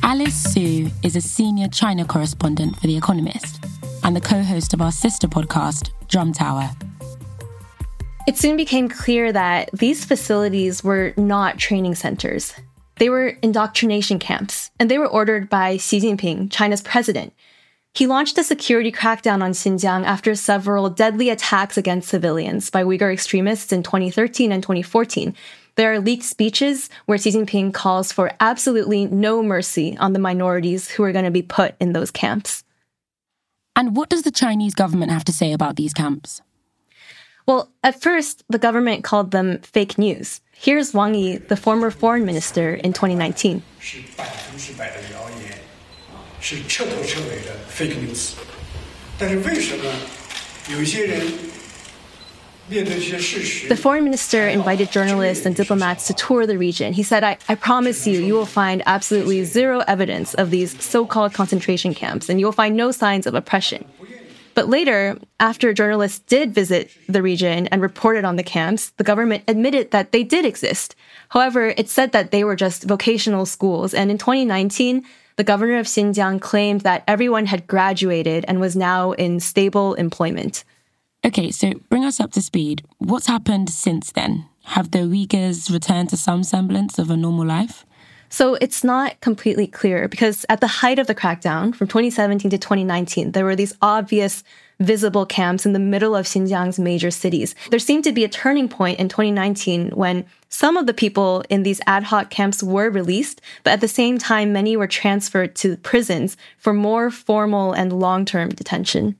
Alice 0.02 0.34
Su 0.34 0.90
is 1.04 1.14
a 1.14 1.20
senior 1.20 1.68
China 1.68 2.04
correspondent 2.04 2.80
for 2.80 2.88
The 2.88 2.96
Economist 2.96 3.64
and 4.02 4.16
the 4.16 4.20
co 4.20 4.42
host 4.42 4.74
of 4.74 4.82
our 4.82 4.90
sister 4.90 5.28
podcast, 5.28 5.90
Drum 6.08 6.32
Tower. 6.32 6.70
It 8.24 8.38
soon 8.38 8.56
became 8.56 8.88
clear 8.88 9.32
that 9.32 9.70
these 9.72 10.04
facilities 10.04 10.84
were 10.84 11.12
not 11.16 11.58
training 11.58 11.96
centers. 11.96 12.54
They 12.96 13.08
were 13.08 13.36
indoctrination 13.42 14.20
camps, 14.20 14.70
and 14.78 14.88
they 14.88 14.98
were 14.98 15.08
ordered 15.08 15.50
by 15.50 15.76
Xi 15.76 15.98
Jinping, 15.98 16.48
China's 16.52 16.82
president. 16.82 17.32
He 17.94 18.06
launched 18.06 18.38
a 18.38 18.44
security 18.44 18.92
crackdown 18.92 19.42
on 19.42 19.50
Xinjiang 19.50 20.04
after 20.04 20.36
several 20.36 20.88
deadly 20.88 21.30
attacks 21.30 21.76
against 21.76 22.08
civilians 22.08 22.70
by 22.70 22.84
Uyghur 22.84 23.12
extremists 23.12 23.72
in 23.72 23.82
2013 23.82 24.52
and 24.52 24.62
2014. 24.62 25.34
There 25.74 25.92
are 25.92 25.98
leaked 25.98 26.22
speeches 26.22 26.90
where 27.06 27.18
Xi 27.18 27.32
Jinping 27.32 27.74
calls 27.74 28.12
for 28.12 28.30
absolutely 28.38 29.06
no 29.06 29.42
mercy 29.42 29.96
on 29.98 30.12
the 30.12 30.20
minorities 30.20 30.88
who 30.88 31.02
are 31.02 31.12
going 31.12 31.24
to 31.24 31.32
be 31.32 31.42
put 31.42 31.74
in 31.80 31.92
those 31.92 32.12
camps. 32.12 32.62
And 33.74 33.96
what 33.96 34.08
does 34.08 34.22
the 34.22 34.30
Chinese 34.30 34.74
government 34.74 35.10
have 35.10 35.24
to 35.24 35.32
say 35.32 35.52
about 35.52 35.74
these 35.74 35.92
camps? 35.92 36.40
Well, 37.46 37.70
at 37.82 38.00
first, 38.00 38.44
the 38.48 38.58
government 38.58 39.04
called 39.04 39.30
them 39.32 39.58
fake 39.60 39.98
news. 39.98 40.40
Here's 40.52 40.94
Wang 40.94 41.14
Yi, 41.14 41.38
the 41.38 41.56
former 41.56 41.90
foreign 41.90 42.24
minister, 42.24 42.74
in 42.74 42.92
2019. 42.92 43.62
The 53.68 53.76
foreign 53.76 54.04
minister 54.04 54.48
invited 54.48 54.90
journalists 54.90 55.44
and 55.44 55.54
diplomats 55.54 56.06
to 56.06 56.14
tour 56.14 56.46
the 56.46 56.56
region. 56.56 56.92
He 56.92 57.02
said, 57.02 57.24
I, 57.24 57.36
I 57.48 57.54
promise 57.56 58.06
you, 58.06 58.20
you 58.20 58.34
will 58.34 58.46
find 58.46 58.82
absolutely 58.86 59.44
zero 59.44 59.80
evidence 59.88 60.34
of 60.34 60.50
these 60.50 60.80
so 60.82 61.04
called 61.04 61.34
concentration 61.34 61.92
camps, 61.92 62.28
and 62.28 62.38
you 62.38 62.46
will 62.46 62.52
find 62.52 62.76
no 62.76 62.92
signs 62.92 63.26
of 63.26 63.34
oppression. 63.34 63.84
But 64.54 64.68
later, 64.68 65.18
after 65.40 65.72
journalists 65.72 66.18
did 66.20 66.54
visit 66.54 66.90
the 67.08 67.22
region 67.22 67.66
and 67.68 67.80
reported 67.80 68.24
on 68.24 68.36
the 68.36 68.42
camps, 68.42 68.90
the 68.96 69.04
government 69.04 69.44
admitted 69.48 69.90
that 69.90 70.12
they 70.12 70.24
did 70.24 70.44
exist. 70.44 70.94
However, 71.30 71.74
it 71.76 71.88
said 71.88 72.12
that 72.12 72.30
they 72.30 72.44
were 72.44 72.56
just 72.56 72.84
vocational 72.84 73.46
schools. 73.46 73.94
And 73.94 74.10
in 74.10 74.18
2019, 74.18 75.04
the 75.36 75.44
governor 75.44 75.78
of 75.78 75.86
Xinjiang 75.86 76.40
claimed 76.40 76.82
that 76.82 77.04
everyone 77.08 77.46
had 77.46 77.66
graduated 77.66 78.44
and 78.46 78.60
was 78.60 78.76
now 78.76 79.12
in 79.12 79.40
stable 79.40 79.94
employment. 79.94 80.64
Okay, 81.24 81.50
so 81.50 81.72
bring 81.88 82.04
us 82.04 82.20
up 82.20 82.32
to 82.32 82.42
speed. 82.42 82.84
What's 82.98 83.28
happened 83.28 83.70
since 83.70 84.12
then? 84.12 84.48
Have 84.64 84.90
the 84.90 84.98
Uyghurs 84.98 85.72
returned 85.72 86.10
to 86.10 86.16
some 86.16 86.44
semblance 86.44 86.98
of 86.98 87.10
a 87.10 87.16
normal 87.16 87.46
life? 87.46 87.86
So 88.32 88.54
it's 88.62 88.82
not 88.82 89.20
completely 89.20 89.66
clear 89.66 90.08
because 90.08 90.46
at 90.48 90.62
the 90.62 90.66
height 90.66 90.98
of 90.98 91.06
the 91.06 91.14
crackdown 91.14 91.74
from 91.74 91.86
2017 91.86 92.50
to 92.50 92.56
2019, 92.56 93.32
there 93.32 93.44
were 93.44 93.54
these 93.54 93.74
obvious 93.82 94.42
visible 94.80 95.26
camps 95.26 95.66
in 95.66 95.74
the 95.74 95.78
middle 95.78 96.16
of 96.16 96.24
Xinjiang's 96.24 96.78
major 96.78 97.10
cities. 97.10 97.54
There 97.68 97.78
seemed 97.78 98.04
to 98.04 98.12
be 98.12 98.24
a 98.24 98.30
turning 98.30 98.70
point 98.70 98.98
in 98.98 99.10
2019 99.10 99.90
when 99.90 100.24
some 100.48 100.78
of 100.78 100.86
the 100.86 100.94
people 100.94 101.44
in 101.50 101.62
these 101.62 101.82
ad 101.86 102.04
hoc 102.04 102.30
camps 102.30 102.62
were 102.62 102.88
released, 102.88 103.42
but 103.64 103.74
at 103.74 103.82
the 103.82 103.86
same 103.86 104.16
time, 104.16 104.50
many 104.50 104.78
were 104.78 104.86
transferred 104.86 105.54
to 105.56 105.76
prisons 105.76 106.38
for 106.56 106.72
more 106.72 107.10
formal 107.10 107.74
and 107.74 107.92
long 107.92 108.24
term 108.24 108.48
detention. 108.48 109.18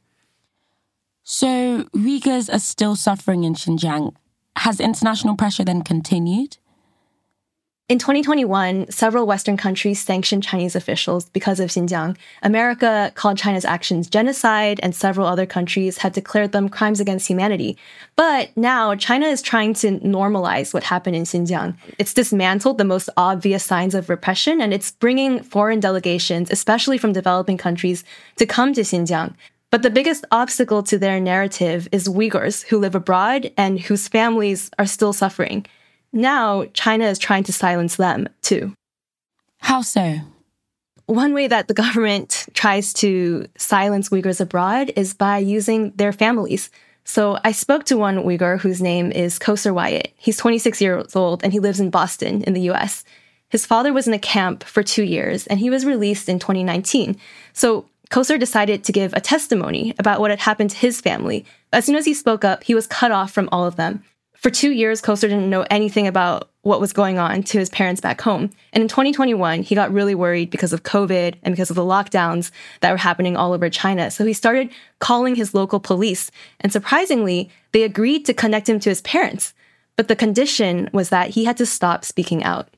So 1.23 1.85
Uyghurs 1.95 2.50
are 2.50 2.59
still 2.59 2.97
suffering 2.97 3.45
in 3.45 3.57
Xinjiang. 3.57 4.14
Has 4.57 4.81
international 4.81 5.37
pressure 5.37 5.66
then 5.66 5.83
continued? 5.83 6.57
In 7.92 7.99
2021, 7.99 8.90
several 8.90 9.26
Western 9.26 9.58
countries 9.58 10.00
sanctioned 10.00 10.42
Chinese 10.42 10.75
officials 10.75 11.26
because 11.28 11.61
of 11.61 11.68
Xinjiang. 11.68 12.16
America 12.42 13.12
called 13.16 13.37
China's 13.37 13.66
actions 13.66 14.08
genocide, 14.08 14.80
and 14.82 14.94
several 14.94 15.26
other 15.26 15.44
countries 15.44 15.99
have 15.99 16.14
declared 16.14 16.52
them 16.52 16.70
crimes 16.70 17.00
against 17.00 17.28
humanity. 17.28 17.76
But 18.16 18.49
now 18.56 18.94
China 18.94 19.26
is 19.26 19.42
trying 19.42 19.75
to 19.75 19.99
normalize 20.00 20.72
what 20.72 20.84
happened 20.84 21.16
in 21.16 21.25
Xinjiang. 21.25 21.76
It's 21.99 22.14
dismantled 22.14 22.78
the 22.78 22.87
most 22.87 23.11
obvious 23.18 23.62
signs 23.62 23.94
of 23.94 24.08
repression, 24.08 24.62
and 24.62 24.72
it's 24.72 24.92
bringing 24.92 25.42
foreign 25.42 25.80
delegations, 25.80 26.50
especially 26.50 26.96
from 26.96 27.12
developing 27.12 27.58
countries, 27.58 28.04
to 28.37 28.46
come 28.46 28.72
to 28.72 28.80
Xinjiang. 28.80 29.34
But 29.70 29.82
the 29.82 29.90
biggest 29.90 30.25
obstacle 30.30 30.82
to 30.84 30.96
their 30.96 31.20
narrative 31.20 31.88
is 31.92 32.08
Uyghurs 32.08 32.64
who 32.68 32.78
live 32.78 32.94
abroad 32.94 33.52
and 33.58 33.78
whose 33.78 34.08
families 34.08 34.70
are 34.78 34.87
still 34.87 35.12
suffering. 35.12 35.66
Now, 36.12 36.66
China 36.75 37.07
is 37.07 37.19
trying 37.19 37.45
to 37.45 37.52
silence 37.52 37.97
them 37.97 38.28
too. 38.42 38.75
How 39.59 39.83
so? 39.83 40.19
One 41.07 41.35
way 41.35 41.47
that 41.47 41.69
the 41.69 41.75
government 41.75 42.47
tries 42.54 42.92
to 42.95 43.47
silence 43.57 44.11
Uyghurs 44.11 44.40
abroad 44.40 44.92
is 44.97 45.14
by 45.14 45.38
using 45.38 45.90
their 45.92 46.12
families. 46.12 46.71
So 47.04 47.38
I 47.42 47.52
spoke 47.52 47.85
to 47.85 47.97
one 47.97 48.19
Uyghur 48.19 48.61
whose 48.61 48.81
name 48.81 49.11
is 49.11 49.38
Koser 49.38 49.75
Wyatt. 49.75 50.12
He's 50.16 50.37
26 50.37 50.81
years 50.81 51.16
old 51.16 51.42
and 51.42 51.52
he 51.52 51.61
lives 51.61 51.81
in 51.81 51.90
Boston 51.90 52.42
in 52.42 52.52
the 52.52 52.71
US. 52.71 53.04
His 53.49 53.66
father 53.66 53.92
was 53.92 54.07
in 54.07 54.14
a 54.14 54.19
camp 54.19 54.64
for 54.64 54.83
two 54.83 55.02
years 55.02 55.47
and 55.47 55.59
he 55.59 55.71
was 55.71 55.85
released 55.85 56.28
in 56.28 56.38
2019. 56.38 57.16
So 57.52 57.87
Kosar 58.11 58.38
decided 58.38 58.85
to 58.85 58.92
give 58.92 59.12
a 59.14 59.21
testimony 59.21 59.95
about 59.99 60.21
what 60.21 60.31
had 60.31 60.40
happened 60.40 60.71
to 60.71 60.76
his 60.76 61.00
family. 61.00 61.45
As 61.73 61.85
soon 61.85 61.97
as 61.97 62.04
he 62.04 62.14
spoke 62.14 62.45
up, 62.45 62.62
he 62.64 62.75
was 62.75 62.87
cut 62.87 63.11
off 63.11 63.33
from 63.33 63.49
all 63.50 63.66
of 63.66 63.76
them. 63.76 64.04
For 64.42 64.50
two 64.50 64.72
years, 64.72 65.00
Kosar 65.00 65.28
didn't 65.28 65.50
know 65.50 65.64
anything 65.70 66.08
about 66.08 66.50
what 66.62 66.80
was 66.80 66.92
going 66.92 67.16
on 67.16 67.44
to 67.44 67.61
his 67.61 67.70
parents 67.70 68.00
back 68.00 68.20
home. 68.20 68.50
And 68.72 68.82
in 68.82 68.88
2021, 68.88 69.62
he 69.62 69.76
got 69.76 69.92
really 69.92 70.16
worried 70.16 70.50
because 70.50 70.72
of 70.72 70.82
COVID 70.82 71.37
and 71.44 71.54
because 71.54 71.70
of 71.70 71.76
the 71.76 71.82
lockdowns 71.82 72.50
that 72.80 72.90
were 72.90 72.96
happening 72.96 73.37
all 73.37 73.52
over 73.52 73.70
China. 73.70 74.11
So 74.11 74.25
he 74.25 74.32
started 74.32 74.70
calling 74.99 75.37
his 75.37 75.54
local 75.54 75.78
police. 75.78 76.32
And 76.58 76.72
surprisingly, 76.72 77.50
they 77.70 77.84
agreed 77.84 78.26
to 78.26 78.34
connect 78.34 78.68
him 78.68 78.80
to 78.80 78.88
his 78.88 79.00
parents. 79.02 79.54
But 79.94 80.08
the 80.08 80.16
condition 80.16 80.90
was 80.92 81.11
that 81.11 81.30
he 81.30 81.44
had 81.44 81.56
to 81.58 81.66
stop 81.66 82.04
speaking 82.04 82.42
out. 82.42 82.68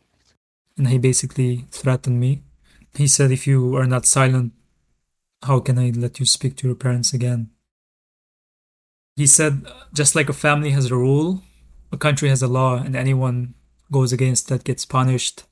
And 0.77 0.89
he 0.89 0.99
basically 0.99 1.65
threatened 1.71 2.21
me. 2.21 2.43
He 2.95 3.07
said, 3.07 3.31
If 3.31 3.47
you 3.47 3.75
are 3.77 3.87
not 3.87 4.05
silent, 4.05 4.53
how 5.43 5.61
can 5.61 5.79
I 5.79 5.93
let 5.97 6.21
you 6.21 6.27
speak 6.27 6.57
to 6.57 6.67
your 6.67 6.77
parents 6.77 7.15
again? 7.15 7.49
He 9.17 9.27
said, 9.27 9.65
just 9.95 10.15
like 10.15 10.29
a 10.29 10.33
family 10.33 10.71
has 10.73 10.91
a 10.91 10.97
rule, 10.97 11.43
a 11.95 11.99
country 11.99 12.29
has 12.29 12.43
a 12.43 12.49
law, 12.49 12.77
and 12.77 12.95
anyone 12.95 13.55
goes 13.91 14.13
against 14.13 14.49
that 14.49 14.65
gets 14.65 14.85
punished. 14.85 15.45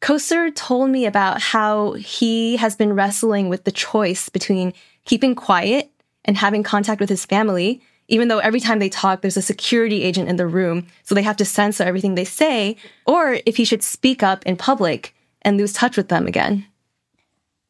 Kosar 0.00 0.54
told 0.54 0.90
me 0.90 1.04
about 1.06 1.40
how 1.40 1.92
he 1.92 2.56
has 2.56 2.74
been 2.74 2.94
wrestling 2.94 3.48
with 3.48 3.64
the 3.64 3.70
choice 3.70 4.28
between 4.28 4.72
keeping 5.04 5.34
quiet 5.34 5.90
and 6.24 6.36
having 6.36 6.62
contact 6.62 7.00
with 7.00 7.10
his 7.10 7.26
family, 7.26 7.82
even 8.08 8.28
though 8.28 8.38
every 8.38 8.60
time 8.60 8.78
they 8.78 8.88
talk, 8.88 9.20
there's 9.20 9.36
a 9.36 9.42
security 9.42 10.02
agent 10.02 10.28
in 10.28 10.36
the 10.36 10.46
room, 10.46 10.86
so 11.02 11.14
they 11.14 11.22
have 11.22 11.36
to 11.36 11.44
censor 11.44 11.84
everything 11.84 12.14
they 12.14 12.24
say, 12.24 12.76
or 13.06 13.38
if 13.46 13.56
he 13.56 13.64
should 13.64 13.82
speak 13.82 14.22
up 14.22 14.44
in 14.44 14.56
public 14.56 15.14
and 15.42 15.56
lose 15.56 15.72
touch 15.72 15.96
with 15.96 16.08
them 16.08 16.26
again. 16.26 16.66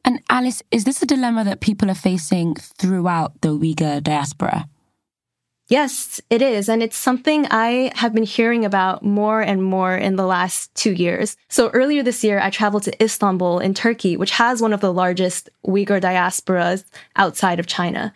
And 0.05 0.21
Alice, 0.29 0.61
is 0.69 0.83
this 0.83 1.01
a 1.01 1.05
dilemma 1.05 1.43
that 1.45 1.61
people 1.61 1.89
are 1.89 1.95
facing 1.95 2.55
throughout 2.55 3.41
the 3.41 3.49
Uyghur 3.49 4.03
diaspora? 4.03 4.67
Yes, 5.69 6.19
it 6.29 6.41
is. 6.41 6.67
And 6.67 6.83
it's 6.83 6.97
something 6.97 7.47
I 7.49 7.91
have 7.95 8.13
been 8.13 8.23
hearing 8.23 8.65
about 8.65 9.03
more 9.03 9.41
and 9.41 9.63
more 9.63 9.95
in 9.95 10.17
the 10.17 10.25
last 10.25 10.73
two 10.75 10.91
years. 10.91 11.37
So 11.47 11.69
earlier 11.69 12.03
this 12.03 12.23
year, 12.23 12.39
I 12.39 12.49
traveled 12.49 12.83
to 12.83 13.03
Istanbul 13.03 13.59
in 13.59 13.73
Turkey, 13.73 14.17
which 14.17 14.31
has 14.31 14.61
one 14.61 14.73
of 14.73 14.81
the 14.81 14.93
largest 14.93 15.49
Uyghur 15.65 16.01
diasporas 16.01 16.83
outside 17.15 17.59
of 17.59 17.67
China. 17.67 18.13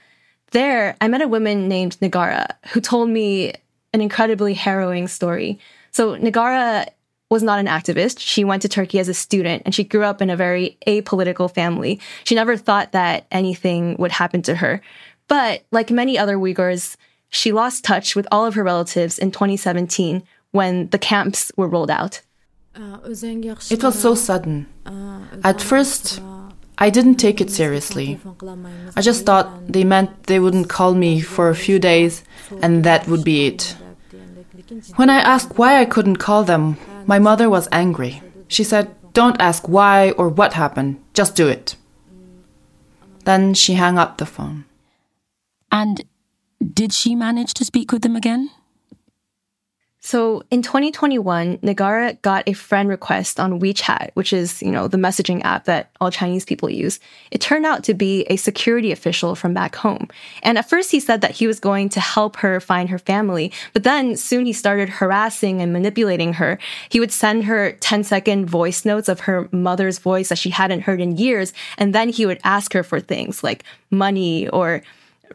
There, 0.51 0.95
I 0.99 1.07
met 1.07 1.21
a 1.21 1.27
woman 1.27 1.67
named 1.67 1.97
Nigara 2.01 2.47
who 2.67 2.81
told 2.81 3.09
me 3.09 3.53
an 3.93 4.01
incredibly 4.01 4.53
harrowing 4.53 5.07
story. 5.07 5.59
So 5.91 6.17
Nigara 6.17 6.87
was 7.29 7.43
not 7.43 7.59
an 7.59 7.65
activist. 7.65 8.19
She 8.19 8.43
went 8.43 8.61
to 8.61 8.69
Turkey 8.69 8.99
as 8.99 9.09
a 9.09 9.13
student 9.13 9.63
and 9.65 9.73
she 9.73 9.83
grew 9.83 10.03
up 10.03 10.21
in 10.21 10.29
a 10.29 10.35
very 10.35 10.77
apolitical 10.85 11.53
family. 11.53 11.99
She 12.23 12.35
never 12.35 12.55
thought 12.55 12.91
that 12.91 13.25
anything 13.31 13.95
would 13.99 14.11
happen 14.11 14.41
to 14.43 14.55
her. 14.55 14.81
But 15.27 15.63
like 15.71 15.91
many 15.91 16.17
other 16.17 16.37
Uyghurs, 16.37 16.95
she 17.29 17.51
lost 17.51 17.83
touch 17.83 18.15
with 18.15 18.27
all 18.31 18.45
of 18.45 18.55
her 18.55 18.63
relatives 18.63 19.19
in 19.19 19.31
2017 19.31 20.23
when 20.51 20.89
the 20.89 20.99
camps 20.99 21.51
were 21.57 21.67
rolled 21.67 21.91
out. 21.91 22.21
It 22.75 23.83
was 23.83 23.99
so 23.99 24.15
sudden. 24.15 24.67
At 25.43 25.61
first, 25.61 26.21
I 26.77 26.89
didn't 26.89 27.15
take 27.15 27.41
it 27.41 27.49
seriously. 27.49 28.19
I 28.95 29.01
just 29.01 29.25
thought 29.25 29.67
they 29.67 29.83
meant 29.83 30.23
they 30.23 30.39
wouldn't 30.39 30.69
call 30.69 30.93
me 30.93 31.21
for 31.21 31.49
a 31.49 31.55
few 31.55 31.79
days 31.79 32.23
and 32.61 32.83
that 32.83 33.07
would 33.07 33.23
be 33.23 33.47
it. 33.47 33.75
When 34.95 35.09
I 35.09 35.19
asked 35.19 35.57
why 35.57 35.79
I 35.79 35.85
couldn't 35.85 36.17
call 36.17 36.43
them, 36.43 36.77
my 37.05 37.19
mother 37.19 37.49
was 37.49 37.67
angry. 37.71 38.21
She 38.47 38.63
said, 38.63 38.93
Don't 39.13 39.41
ask 39.41 39.67
why 39.67 40.11
or 40.11 40.29
what 40.29 40.53
happened, 40.53 41.01
just 41.13 41.35
do 41.35 41.47
it. 41.47 41.75
Then 43.25 43.53
she 43.53 43.75
hung 43.75 43.97
up 43.97 44.17
the 44.17 44.25
phone. 44.25 44.65
And 45.71 46.03
did 46.73 46.93
she 46.93 47.15
manage 47.15 47.53
to 47.55 47.65
speak 47.65 47.91
with 47.91 48.01
them 48.01 48.15
again? 48.15 48.49
So 49.99 50.43
in 50.51 50.61
2021, 50.61 51.57
Nigara 51.57 52.21
got 52.21 52.47
a 52.47 52.53
friend 52.53 52.87
request 52.87 53.41
on 53.41 53.59
WeChat, 53.59 54.11
which 54.13 54.31
is, 54.31 54.61
you 54.61 54.71
know, 54.71 54.87
the 54.87 54.95
messaging 54.95 55.43
app 55.43 55.65
that 55.65 55.91
all 55.99 56.11
Chinese 56.11 56.45
people 56.45 56.69
use. 56.69 57.01
It 57.29 57.41
turned 57.41 57.65
out 57.65 57.83
to 57.83 57.93
be 57.93 58.21
a 58.29 58.37
security 58.37 58.93
official 58.93 59.35
from 59.35 59.53
back 59.53 59.75
home. 59.75 60.07
And 60.43 60.57
at 60.57 60.69
first 60.69 60.91
he 60.91 61.01
said 61.01 61.19
that 61.21 61.31
he 61.31 61.45
was 61.45 61.59
going 61.59 61.89
to 61.89 61.99
help 61.99 62.37
her 62.37 62.61
find 62.61 62.89
her 62.89 62.99
family, 62.99 63.51
but 63.73 63.83
then 63.83 64.15
soon 64.15 64.45
he 64.45 64.53
started 64.53 64.87
harassing 64.87 65.61
and 65.61 65.73
manipulating 65.73 66.31
her. 66.33 66.57
He 66.87 67.01
would 67.01 67.11
send 67.11 67.43
her 67.43 67.73
10 67.73 68.05
second 68.05 68.45
voice 68.45 68.85
notes 68.85 69.09
of 69.09 69.21
her 69.21 69.49
mother's 69.51 69.99
voice 69.99 70.29
that 70.29 70.37
she 70.37 70.51
hadn't 70.51 70.83
heard 70.83 71.01
in 71.01 71.17
years, 71.17 71.51
and 71.77 71.93
then 71.93 72.07
he 72.07 72.25
would 72.25 72.39
ask 72.45 72.71
her 72.71 72.83
for 72.83 73.01
things 73.01 73.43
like 73.43 73.65
money 73.91 74.47
or 74.47 74.83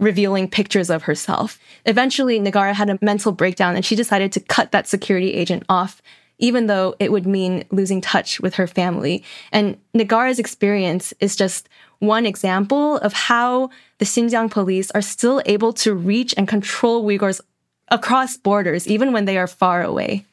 revealing 0.00 0.48
pictures 0.48 0.90
of 0.90 1.05
herself. 1.05 1.59
Eventually, 1.87 2.38
Nigara 2.40 2.74
had 2.74 2.90
a 2.90 2.98
mental 3.02 3.33
breakdown 3.33 3.76
and 3.76 3.85
she 3.85 3.96
decided 3.96 4.33
to 4.33 4.40
cut 4.40 4.72
that 4.72 4.87
security 4.87 5.35
agent 5.35 5.64
off, 5.68 6.02
even 6.38 6.66
though 6.66 6.94
it 6.98 7.12
would 7.12 7.26
mean 7.26 7.64
losing 7.70 8.00
touch 8.00 8.40
with 8.40 8.55
her 8.55 8.66
family. 8.66 9.24
And 9.52 9.76
Nigara's 9.94 10.38
experience 10.38 11.12
is 11.20 11.37
just 11.37 11.68
one 11.98 12.26
example 12.26 12.98
of 12.98 13.12
how 13.12 13.70
the 13.98 14.05
Xinjiang 14.05 14.50
police 14.50 14.90
are 14.90 15.02
still 15.02 15.40
able 15.46 15.72
to 15.74 15.94
reach 15.94 16.35
and 16.37 16.48
control 16.48 17.05
Uyghurs 17.05 17.40
across 17.88 18.37
borders, 18.37 18.88
even 18.88 19.12
when 19.12 19.24
they 19.24 19.38
are 19.38 19.46
far 19.46 19.83
away. 19.83 20.26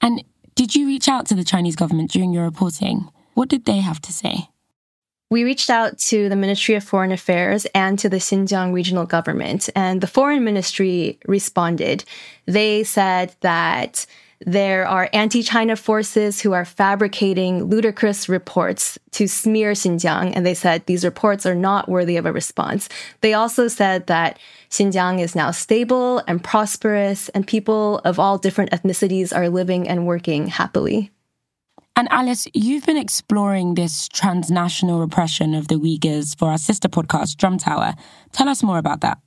And 0.00 0.22
did 0.54 0.74
you 0.74 0.86
reach 0.86 1.08
out 1.08 1.26
to 1.26 1.34
the 1.34 1.44
Chinese 1.44 1.76
government 1.76 2.10
during 2.10 2.32
your 2.32 2.44
reporting? 2.44 3.08
What 3.34 3.48
did 3.48 3.64
they 3.64 3.78
have 3.78 4.00
to 4.02 4.12
say? 4.12 4.48
We 5.28 5.42
reached 5.42 5.70
out 5.70 5.98
to 5.98 6.28
the 6.28 6.36
Ministry 6.36 6.76
of 6.76 6.84
Foreign 6.84 7.10
Affairs 7.10 7.66
and 7.74 7.98
to 7.98 8.08
the 8.08 8.18
Xinjiang 8.18 8.72
regional 8.72 9.06
government, 9.06 9.68
and 9.74 10.00
the 10.00 10.06
foreign 10.06 10.44
ministry 10.44 11.18
responded. 11.26 12.04
They 12.46 12.84
said 12.84 13.34
that 13.40 14.06
there 14.40 14.86
are 14.86 15.10
anti 15.12 15.42
China 15.42 15.74
forces 15.74 16.40
who 16.40 16.52
are 16.52 16.64
fabricating 16.64 17.64
ludicrous 17.64 18.28
reports 18.28 18.98
to 19.12 19.26
smear 19.26 19.72
Xinjiang, 19.72 20.32
and 20.36 20.46
they 20.46 20.54
said 20.54 20.86
these 20.86 21.04
reports 21.04 21.44
are 21.44 21.56
not 21.56 21.88
worthy 21.88 22.16
of 22.16 22.26
a 22.26 22.32
response. 22.32 22.88
They 23.20 23.34
also 23.34 23.66
said 23.66 24.06
that 24.06 24.38
Xinjiang 24.70 25.18
is 25.18 25.34
now 25.34 25.50
stable 25.50 26.22
and 26.28 26.44
prosperous, 26.44 27.30
and 27.30 27.44
people 27.44 28.00
of 28.04 28.20
all 28.20 28.38
different 28.38 28.70
ethnicities 28.70 29.34
are 29.34 29.48
living 29.48 29.88
and 29.88 30.06
working 30.06 30.46
happily. 30.46 31.10
And 31.98 32.08
Alice, 32.12 32.46
you've 32.52 32.84
been 32.84 32.98
exploring 32.98 33.74
this 33.74 34.06
transnational 34.08 35.00
repression 35.00 35.54
of 35.54 35.68
the 35.68 35.76
Uyghurs 35.76 36.38
for 36.38 36.50
our 36.50 36.58
sister 36.58 36.90
podcast, 36.90 37.38
Drum 37.38 37.56
Tower. 37.56 37.94
Tell 38.32 38.50
us 38.50 38.62
more 38.62 38.76
about 38.76 39.00
that. 39.00 39.18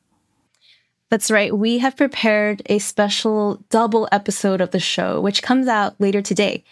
That's 1.10 1.32
right. 1.32 1.58
We 1.58 1.80
have 1.80 1.98
prepared 1.98 2.62
a 2.68 2.78
special 2.78 3.64
double 3.72 4.08
episode 4.12 4.62
of 4.62 4.70
the 4.70 4.80
show, 4.80 5.20
which 5.20 5.42
comes 5.42 5.68
out 5.68 6.00
later 6.00 6.22
today. 6.22 6.64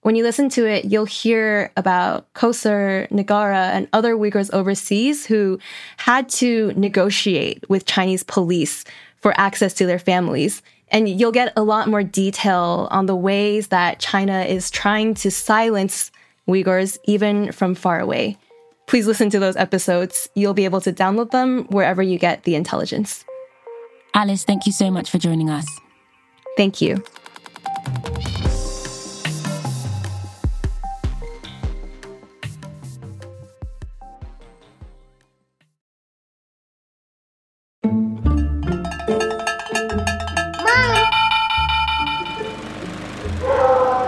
When 0.00 0.16
you 0.16 0.22
listen 0.22 0.48
to 0.50 0.66
it, 0.66 0.86
you'll 0.86 1.04
hear 1.04 1.70
about 1.76 2.32
Kosar, 2.32 3.06
Nigara, 3.10 3.72
and 3.72 3.88
other 3.92 4.16
Uyghurs 4.16 4.50
overseas 4.54 5.26
who 5.26 5.58
had 5.98 6.30
to 6.30 6.72
negotiate 6.76 7.68
with 7.68 7.84
Chinese 7.84 8.22
police 8.22 8.86
for 9.16 9.38
access 9.38 9.74
to 9.74 9.84
their 9.84 9.98
families. 9.98 10.62
And 10.92 11.08
you'll 11.08 11.32
get 11.32 11.52
a 11.56 11.62
lot 11.62 11.88
more 11.88 12.04
detail 12.04 12.86
on 12.90 13.06
the 13.06 13.16
ways 13.16 13.68
that 13.68 13.98
China 13.98 14.42
is 14.42 14.70
trying 14.70 15.14
to 15.14 15.30
silence 15.30 16.12
Uyghurs 16.46 16.98
even 17.04 17.50
from 17.50 17.74
far 17.74 17.98
away. 17.98 18.36
Please 18.86 19.06
listen 19.06 19.30
to 19.30 19.38
those 19.38 19.56
episodes. 19.56 20.28
You'll 20.34 20.54
be 20.54 20.66
able 20.66 20.82
to 20.82 20.92
download 20.92 21.30
them 21.30 21.64
wherever 21.70 22.02
you 22.02 22.18
get 22.18 22.44
the 22.44 22.54
intelligence. 22.54 23.24
Alice, 24.12 24.44
thank 24.44 24.66
you 24.66 24.72
so 24.72 24.90
much 24.90 25.10
for 25.10 25.18
joining 25.18 25.48
us. 25.48 25.66
Thank 26.56 26.82
you. 26.82 27.02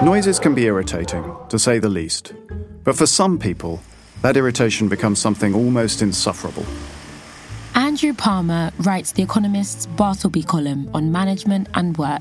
Noises 0.05 0.39
can 0.39 0.55
be 0.55 0.67
irritating, 0.67 1.35
to 1.49 1.59
say 1.59 1.79
the 1.79 1.89
least. 1.89 2.35
But 2.85 2.95
for 2.95 3.07
some 3.07 3.39
people, 3.39 3.81
that 4.21 4.37
irritation 4.37 4.87
becomes 4.87 5.19
something 5.19 5.55
almost 5.55 6.03
insufferable. 6.03 6.67
Andrew 7.75 8.13
Palmer 8.13 8.71
writes 8.81 9.13
The 9.13 9.23
Economist's 9.23 9.87
Bartleby 9.87 10.43
column 10.43 10.91
on 10.93 11.11
management 11.11 11.69
and 11.73 11.97
work. 11.97 12.21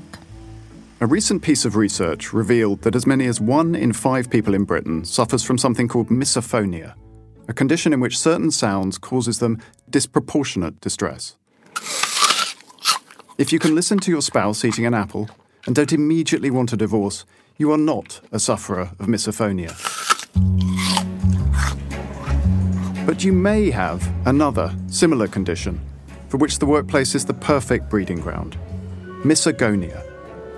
A 1.02 1.06
recent 1.06 1.42
piece 1.42 1.66
of 1.66 1.76
research 1.76 2.32
revealed 2.32 2.80
that 2.82 2.96
as 2.96 3.06
many 3.06 3.26
as 3.26 3.38
one 3.38 3.74
in 3.74 3.92
five 3.92 4.30
people 4.30 4.54
in 4.54 4.64
Britain 4.64 5.04
suffers 5.04 5.42
from 5.42 5.58
something 5.58 5.86
called 5.86 6.08
misophonia, 6.08 6.94
a 7.48 7.52
condition 7.52 7.92
in 7.92 8.00
which 8.00 8.18
certain 8.18 8.50
sounds 8.50 8.96
causes 8.96 9.40
them 9.40 9.60
disproportionate 9.90 10.80
distress. 10.80 11.36
If 13.36 13.52
you 13.52 13.58
can 13.58 13.74
listen 13.74 13.98
to 13.98 14.10
your 14.10 14.22
spouse 14.22 14.64
eating 14.64 14.86
an 14.86 14.94
apple 14.94 15.28
and 15.66 15.76
don't 15.76 15.92
immediately 15.92 16.50
want 16.50 16.72
a 16.72 16.78
divorce, 16.78 17.26
you 17.56 17.70
are 17.70 17.78
not 17.78 18.20
a 18.32 18.38
sufferer 18.38 18.90
of 18.98 19.06
misophonia. 19.06 19.72
But 23.06 23.22
you 23.22 23.32
may 23.32 23.70
have 23.70 24.10
another 24.26 24.74
similar 24.88 25.28
condition 25.28 25.80
for 26.28 26.38
which 26.38 26.58
the 26.58 26.66
workplace 26.66 27.14
is 27.14 27.24
the 27.24 27.34
perfect 27.34 27.88
breeding 27.88 28.20
ground 28.20 28.56
misogonia, 29.22 30.04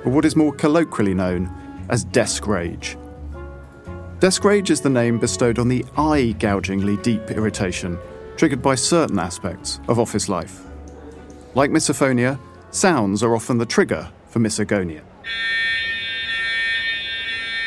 or 0.04 0.10
what 0.10 0.24
is 0.24 0.34
more 0.34 0.52
colloquially 0.52 1.14
known 1.14 1.48
as 1.88 2.02
desk 2.02 2.48
rage. 2.48 2.96
Desk 4.18 4.42
rage 4.42 4.70
is 4.70 4.80
the 4.80 4.90
name 4.90 5.20
bestowed 5.20 5.60
on 5.60 5.68
the 5.68 5.84
eye 5.96 6.34
gougingly 6.40 6.96
deep 6.96 7.30
irritation 7.30 7.96
triggered 8.36 8.60
by 8.60 8.74
certain 8.74 9.20
aspects 9.20 9.80
of 9.88 10.00
office 10.00 10.28
life. 10.28 10.64
Like 11.54 11.70
misophonia, 11.70 12.40
sounds 12.70 13.22
are 13.22 13.36
often 13.36 13.58
the 13.58 13.66
trigger 13.66 14.10
for 14.28 14.40
misogonia. 14.40 15.02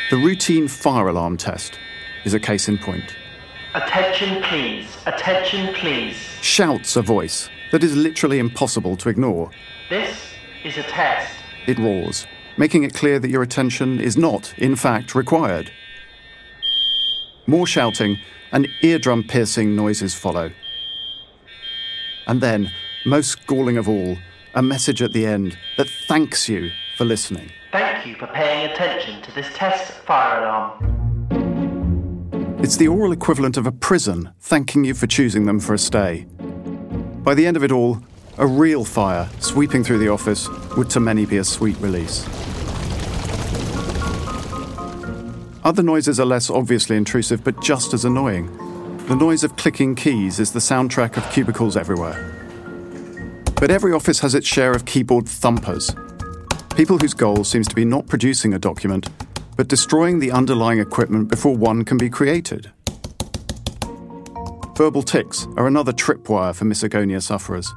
The 0.10 0.18
routine 0.18 0.68
fire 0.68 1.08
alarm 1.08 1.38
test 1.38 1.78
is 2.26 2.34
a 2.34 2.40
case 2.40 2.68
in 2.68 2.80
point. 2.80 3.16
Attention, 3.76 4.42
please. 4.42 4.88
Attention, 5.06 5.72
please. 5.76 6.16
Shouts 6.42 6.96
a 6.96 7.04
voice 7.04 7.48
that 7.72 7.84
is 7.84 7.96
literally 7.96 8.40
impossible 8.40 8.98
to 8.98 9.10
ignore. 9.10 9.52
This 9.88 10.18
is 10.64 10.80
a 10.80 10.82
test. 10.84 11.32
It 11.68 11.78
roars, 11.78 12.26
making 12.58 12.82
it 12.86 12.96
clear 12.96 13.20
that 13.20 13.30
your 13.30 13.44
attention 13.44 14.02
is 14.02 14.18
not, 14.18 14.58
in 14.58 14.76
fact, 14.76 15.14
required. 15.14 15.72
More 17.46 17.68
shouting 17.68 18.18
and 18.52 18.68
eardrum 18.82 19.24
piercing 19.24 19.76
noises 19.76 20.16
follow. 20.16 20.52
And 22.26 22.42
then, 22.42 22.72
most 23.06 23.46
galling 23.46 23.78
of 23.78 23.88
all, 23.88 24.18
a 24.56 24.64
message 24.64 25.04
at 25.04 25.14
the 25.14 25.28
end 25.28 25.56
that 25.78 25.88
thanks 26.08 26.50
you 26.50 26.72
for 26.98 27.06
listening. 27.06 27.52
Thank 27.72 28.08
you 28.08 28.16
for 28.16 28.26
paying 28.26 28.72
attention 28.72 29.22
to 29.22 29.32
this 29.36 29.46
test 29.54 29.92
fire 29.92 30.44
alarm. 30.44 30.86
It's 32.64 32.78
the 32.78 32.88
oral 32.88 33.12
equivalent 33.12 33.58
of 33.58 33.68
a 33.68 33.72
prison 33.72 34.32
thanking 34.40 34.84
you 34.84 34.96
for 34.96 35.06
choosing 35.06 35.46
them 35.46 35.60
for 35.60 35.76
a 35.76 35.78
stay. 35.78 36.26
By 37.24 37.36
the 37.36 37.46
end 37.46 37.56
of 37.58 37.64
it 37.64 37.72
all, 37.72 38.00
a 38.40 38.48
real 38.48 38.84
fire 38.84 39.30
sweeping 39.40 39.84
through 39.84 40.00
the 40.00 40.10
office 40.10 40.50
would 40.76 40.90
to 40.90 41.00
many 41.00 41.28
be 41.28 41.38
a 41.38 41.44
sweet 41.44 41.78
release. 41.80 42.26
Other 45.64 45.84
noises 45.84 46.20
are 46.20 46.26
less 46.26 46.50
obviously 46.50 46.98
intrusive 46.98 47.44
but 47.44 47.62
just 47.62 47.94
as 47.94 48.04
annoying. 48.04 48.48
The 49.06 49.16
noise 49.16 49.44
of 49.44 49.56
clicking 49.58 49.94
keys 49.94 50.40
is 50.40 50.54
the 50.54 50.60
soundtrack 50.60 51.18
of 51.18 51.32
cubicles 51.32 51.78
everywhere. 51.78 52.36
But 53.56 53.70
every 53.70 53.94
office 53.94 54.22
has 54.22 54.34
its 54.34 54.48
share 54.48 54.72
of 54.72 54.86
keyboard 54.86 55.30
thumpers. 55.30 55.94
People 56.80 56.98
whose 56.98 57.14
goal 57.14 57.44
seems 57.44 57.68
to 57.68 57.76
be 57.76 57.84
not 57.84 58.08
producing 58.08 58.54
a 58.54 58.58
document, 58.58 59.10
but 59.58 59.68
destroying 59.68 60.20
the 60.20 60.32
underlying 60.32 60.80
equipment 60.80 61.28
before 61.28 61.54
one 61.54 61.84
can 61.84 61.98
be 61.98 62.10
created. 62.10 62.72
Verbal 64.78 65.04
tics 65.04 65.46
are 65.58 65.68
another 65.68 65.92
tripwire 65.92 66.56
for 66.56 66.64
misogonia 66.64 67.22
sufferers. 67.22 67.70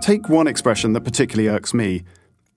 Take 0.00 0.28
one 0.28 0.48
expression 0.48 0.92
that 0.94 1.02
particularly 1.02 1.48
irks 1.48 1.72
me. 1.72 2.02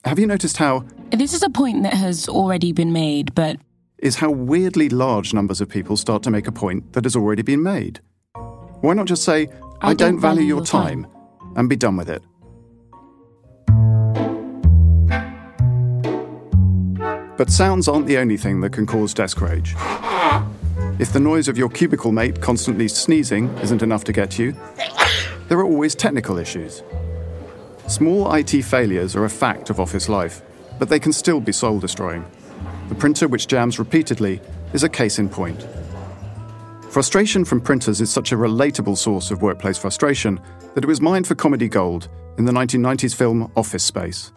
Have 0.05 0.17
you 0.17 0.25
noticed 0.25 0.57
how. 0.57 0.85
This 1.11 1.35
is 1.35 1.43
a 1.43 1.51
point 1.51 1.83
that 1.83 1.93
has 1.93 2.27
already 2.27 2.73
been 2.73 2.91
made, 2.91 3.35
but. 3.35 3.57
Is 3.99 4.15
how 4.15 4.31
weirdly 4.31 4.89
large 4.89 5.35
numbers 5.35 5.61
of 5.61 5.69
people 5.69 5.97
start 5.97 6.23
to 6.23 6.31
make 6.31 6.47
a 6.47 6.51
point 6.51 6.93
that 6.93 7.03
has 7.03 7.15
already 7.15 7.43
been 7.43 7.61
made. 7.61 7.99
Why 8.81 8.95
not 8.95 9.05
just 9.05 9.23
say, 9.23 9.49
I, 9.81 9.91
I 9.91 9.93
don't, 9.93 10.13
don't, 10.13 10.19
value, 10.19 10.45
your 10.45 10.65
time, 10.65 11.03
time, 11.03 11.53
and 11.57 11.69
be 11.69 11.75
done 11.75 11.95
with 11.95 12.09
it? 12.09 12.23
But 17.43 17.51
sounds 17.51 17.89
aren't 17.89 18.07
the 18.07 18.19
only 18.19 18.37
thing 18.37 18.61
that 18.61 18.71
can 18.71 18.85
cause 18.85 19.13
desk 19.13 19.41
rage. 19.41 19.75
If 20.97 21.11
the 21.11 21.19
noise 21.19 21.49
of 21.49 21.57
your 21.57 21.67
cubicle 21.67 22.13
mate 22.13 22.39
constantly 22.39 22.87
sneezing 22.87 23.49
isn't 23.57 23.83
enough 23.83 24.05
to 24.05 24.13
get 24.13 24.39
you, 24.39 24.55
there 25.49 25.57
are 25.59 25.65
always 25.65 25.93
technical 25.93 26.37
issues. 26.37 26.83
Small 27.87 28.33
IT 28.33 28.61
failures 28.61 29.13
are 29.17 29.25
a 29.25 29.29
fact 29.29 29.69
of 29.69 29.81
office 29.81 30.07
life, 30.07 30.41
but 30.79 30.87
they 30.87 31.01
can 31.01 31.11
still 31.11 31.41
be 31.41 31.51
soul 31.51 31.81
destroying. 31.81 32.25
The 32.87 32.95
printer 32.95 33.27
which 33.27 33.47
jams 33.47 33.77
repeatedly 33.77 34.39
is 34.71 34.83
a 34.83 34.89
case 34.89 35.19
in 35.19 35.27
point. 35.27 35.67
Frustration 36.91 37.43
from 37.43 37.59
printers 37.59 37.99
is 37.99 38.09
such 38.09 38.31
a 38.31 38.37
relatable 38.37 38.97
source 38.97 39.31
of 39.31 39.41
workplace 39.41 39.77
frustration 39.77 40.39
that 40.75 40.85
it 40.85 40.87
was 40.87 41.01
mined 41.01 41.27
for 41.27 41.35
comedy 41.35 41.67
gold 41.67 42.07
in 42.37 42.45
the 42.45 42.53
1990s 42.53 43.13
film 43.13 43.51
Office 43.57 43.83
Space. 43.83 44.31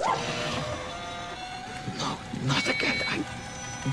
No, 2.00 2.18
not 2.46 2.68
again. 2.68 2.95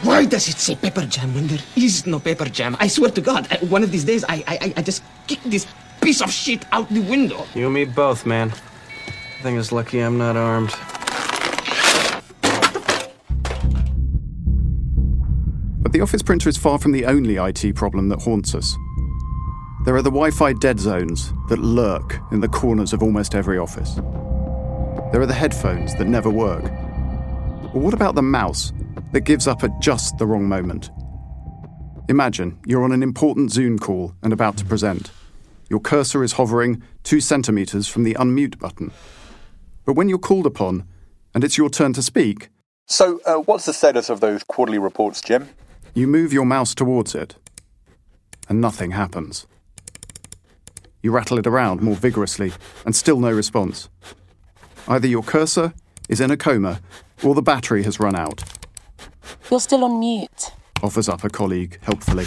Why 0.01 0.25
does 0.25 0.49
it 0.49 0.57
say 0.57 0.75
pepper 0.75 1.05
jam 1.05 1.35
when 1.35 1.45
there 1.45 1.61
is 1.75 2.07
no 2.07 2.19
pepper 2.19 2.49
jam? 2.49 2.75
I 2.79 2.87
swear 2.87 3.11
to 3.11 3.21
God, 3.21 3.47
one 3.69 3.83
of 3.83 3.91
these 3.91 4.03
days 4.03 4.23
I, 4.27 4.43
I, 4.47 4.73
I 4.77 4.81
just 4.81 5.03
kick 5.27 5.39
this 5.43 5.67
piece 6.01 6.19
of 6.21 6.31
shit 6.31 6.65
out 6.71 6.89
the 6.89 7.01
window. 7.01 7.45
You 7.53 7.65
and 7.65 7.75
me 7.75 7.85
both, 7.85 8.25
man. 8.25 8.49
I 8.49 9.43
think 9.43 9.59
it's 9.59 9.71
lucky 9.71 9.99
I'm 9.99 10.17
not 10.17 10.35
armed. 10.35 10.73
But 15.83 15.91
the 15.91 16.01
office 16.01 16.23
printer 16.23 16.49
is 16.49 16.57
far 16.57 16.79
from 16.79 16.91
the 16.91 17.05
only 17.05 17.35
IT 17.35 17.75
problem 17.75 18.09
that 18.09 18.23
haunts 18.23 18.55
us. 18.55 18.75
There 19.85 19.95
are 19.95 20.01
the 20.01 20.09
Wi 20.09 20.31
Fi 20.31 20.53
dead 20.53 20.79
zones 20.79 21.31
that 21.49 21.59
lurk 21.59 22.19
in 22.31 22.39
the 22.39 22.47
corners 22.47 22.93
of 22.93 23.03
almost 23.03 23.35
every 23.35 23.59
office. 23.59 23.95
There 25.11 25.21
are 25.21 25.27
the 25.27 25.35
headphones 25.35 25.93
that 25.95 26.07
never 26.07 26.31
work. 26.31 26.63
Or 27.73 27.81
what 27.81 27.93
about 27.93 28.15
the 28.15 28.21
mouse 28.23 28.73
that 29.13 29.21
gives 29.21 29.47
up 29.47 29.63
at 29.63 29.79
just 29.79 30.17
the 30.17 30.27
wrong 30.27 30.47
moment. 30.47 30.91
Imagine 32.09 32.59
you're 32.65 32.83
on 32.83 32.91
an 32.91 33.01
important 33.01 33.51
Zoom 33.51 33.79
call 33.79 34.13
and 34.21 34.33
about 34.33 34.57
to 34.57 34.65
present. 34.65 35.11
Your 35.69 35.79
cursor 35.79 36.23
is 36.23 36.33
hovering 36.33 36.83
two 37.03 37.21
centimetres 37.21 37.87
from 37.87 38.03
the 38.03 38.15
unmute 38.15 38.59
button. 38.59 38.91
But 39.85 39.93
when 39.93 40.09
you're 40.09 40.19
called 40.19 40.45
upon 40.45 40.85
and 41.33 41.43
it's 41.43 41.57
your 41.57 41.69
turn 41.69 41.93
to 41.93 42.01
speak. 42.01 42.49
So, 42.85 43.19
uh, 43.25 43.35
what's 43.35 43.65
the 43.65 43.73
status 43.73 44.09
of 44.09 44.19
those 44.19 44.43
quarterly 44.43 44.77
reports, 44.77 45.21
Jim? 45.21 45.49
You 45.93 46.07
move 46.07 46.33
your 46.33 46.45
mouse 46.45 46.75
towards 46.75 47.15
it, 47.15 47.35
and 48.49 48.59
nothing 48.59 48.91
happens. 48.91 49.47
You 51.01 51.11
rattle 51.11 51.39
it 51.39 51.47
around 51.47 51.81
more 51.81 51.95
vigorously, 51.95 52.51
and 52.85 52.95
still 52.95 53.19
no 53.19 53.31
response. 53.31 53.89
Either 54.87 55.07
your 55.07 55.23
cursor 55.23 55.73
is 56.09 56.19
in 56.19 56.31
a 56.31 56.37
coma, 56.37 56.81
or 57.23 57.35
the 57.35 57.41
battery 57.41 57.83
has 57.83 57.99
run 57.99 58.15
out. 58.15 58.43
You're 59.53 59.59
still 59.59 59.83
on 59.83 59.99
mute, 59.99 60.51
offers 60.81 61.07
up 61.07 61.23
a 61.23 61.29
colleague 61.29 61.77
helpfully. 61.83 62.25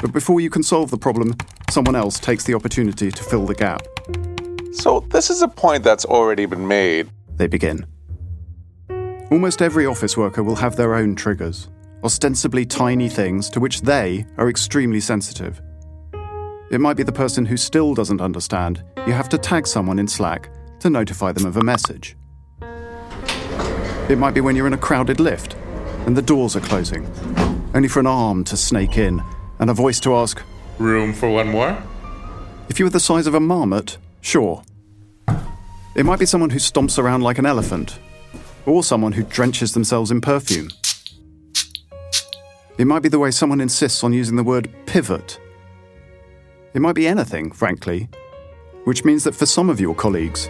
But 0.00 0.12
before 0.12 0.40
you 0.40 0.48
can 0.48 0.62
solve 0.62 0.92
the 0.92 0.96
problem, 0.96 1.34
someone 1.70 1.96
else 1.96 2.20
takes 2.20 2.44
the 2.44 2.54
opportunity 2.54 3.10
to 3.10 3.24
fill 3.24 3.46
the 3.46 3.54
gap. 3.56 3.82
So, 4.70 5.00
this 5.10 5.28
is 5.28 5.42
a 5.42 5.48
point 5.48 5.82
that's 5.82 6.04
already 6.04 6.46
been 6.46 6.68
made. 6.68 7.10
They 7.34 7.48
begin. 7.48 7.84
Almost 9.32 9.60
every 9.60 9.86
office 9.86 10.16
worker 10.16 10.44
will 10.44 10.54
have 10.54 10.76
their 10.76 10.94
own 10.94 11.16
triggers, 11.16 11.66
ostensibly 12.04 12.64
tiny 12.64 13.08
things 13.08 13.50
to 13.50 13.58
which 13.58 13.80
they 13.80 14.24
are 14.38 14.48
extremely 14.48 15.00
sensitive. 15.00 15.60
It 16.70 16.80
might 16.80 16.96
be 16.96 17.02
the 17.02 17.10
person 17.10 17.44
who 17.44 17.56
still 17.56 17.92
doesn't 17.92 18.20
understand. 18.20 18.84
You 19.04 19.14
have 19.14 19.28
to 19.30 19.36
tag 19.36 19.66
someone 19.66 19.98
in 19.98 20.06
Slack 20.06 20.48
to 20.78 20.90
notify 20.90 21.32
them 21.32 21.46
of 21.46 21.56
a 21.56 21.64
message. 21.64 22.16
It 24.08 24.16
might 24.16 24.34
be 24.34 24.40
when 24.40 24.54
you're 24.54 24.68
in 24.68 24.74
a 24.74 24.78
crowded 24.78 25.18
lift 25.18 25.56
and 26.06 26.16
the 26.16 26.22
doors 26.22 26.56
are 26.56 26.60
closing, 26.60 27.06
only 27.74 27.88
for 27.88 28.00
an 28.00 28.06
arm 28.06 28.44
to 28.44 28.56
snake 28.56 28.98
in 28.98 29.22
and 29.58 29.70
a 29.70 29.74
voice 29.74 30.00
to 30.00 30.14
ask, 30.14 30.42
Room 30.78 31.12
for 31.12 31.28
one 31.30 31.48
more? 31.48 31.76
If 32.68 32.78
you 32.78 32.86
were 32.86 32.90
the 32.90 33.00
size 33.00 33.26
of 33.26 33.34
a 33.34 33.40
marmot, 33.40 33.98
sure. 34.20 34.62
It 35.94 36.06
might 36.06 36.18
be 36.18 36.26
someone 36.26 36.50
who 36.50 36.58
stomps 36.58 36.98
around 36.98 37.22
like 37.22 37.38
an 37.38 37.46
elephant, 37.46 37.98
or 38.64 38.82
someone 38.82 39.12
who 39.12 39.24
drenches 39.24 39.74
themselves 39.74 40.10
in 40.10 40.20
perfume. 40.20 40.70
It 42.78 42.86
might 42.86 43.02
be 43.02 43.08
the 43.08 43.18
way 43.18 43.30
someone 43.30 43.60
insists 43.60 44.02
on 44.02 44.12
using 44.12 44.36
the 44.36 44.44
word 44.44 44.70
pivot. 44.86 45.38
It 46.72 46.80
might 46.80 46.94
be 46.94 47.06
anything, 47.06 47.50
frankly, 47.50 48.08
which 48.84 49.04
means 49.04 49.24
that 49.24 49.34
for 49.34 49.46
some 49.46 49.68
of 49.68 49.80
your 49.80 49.94
colleagues, 49.94 50.48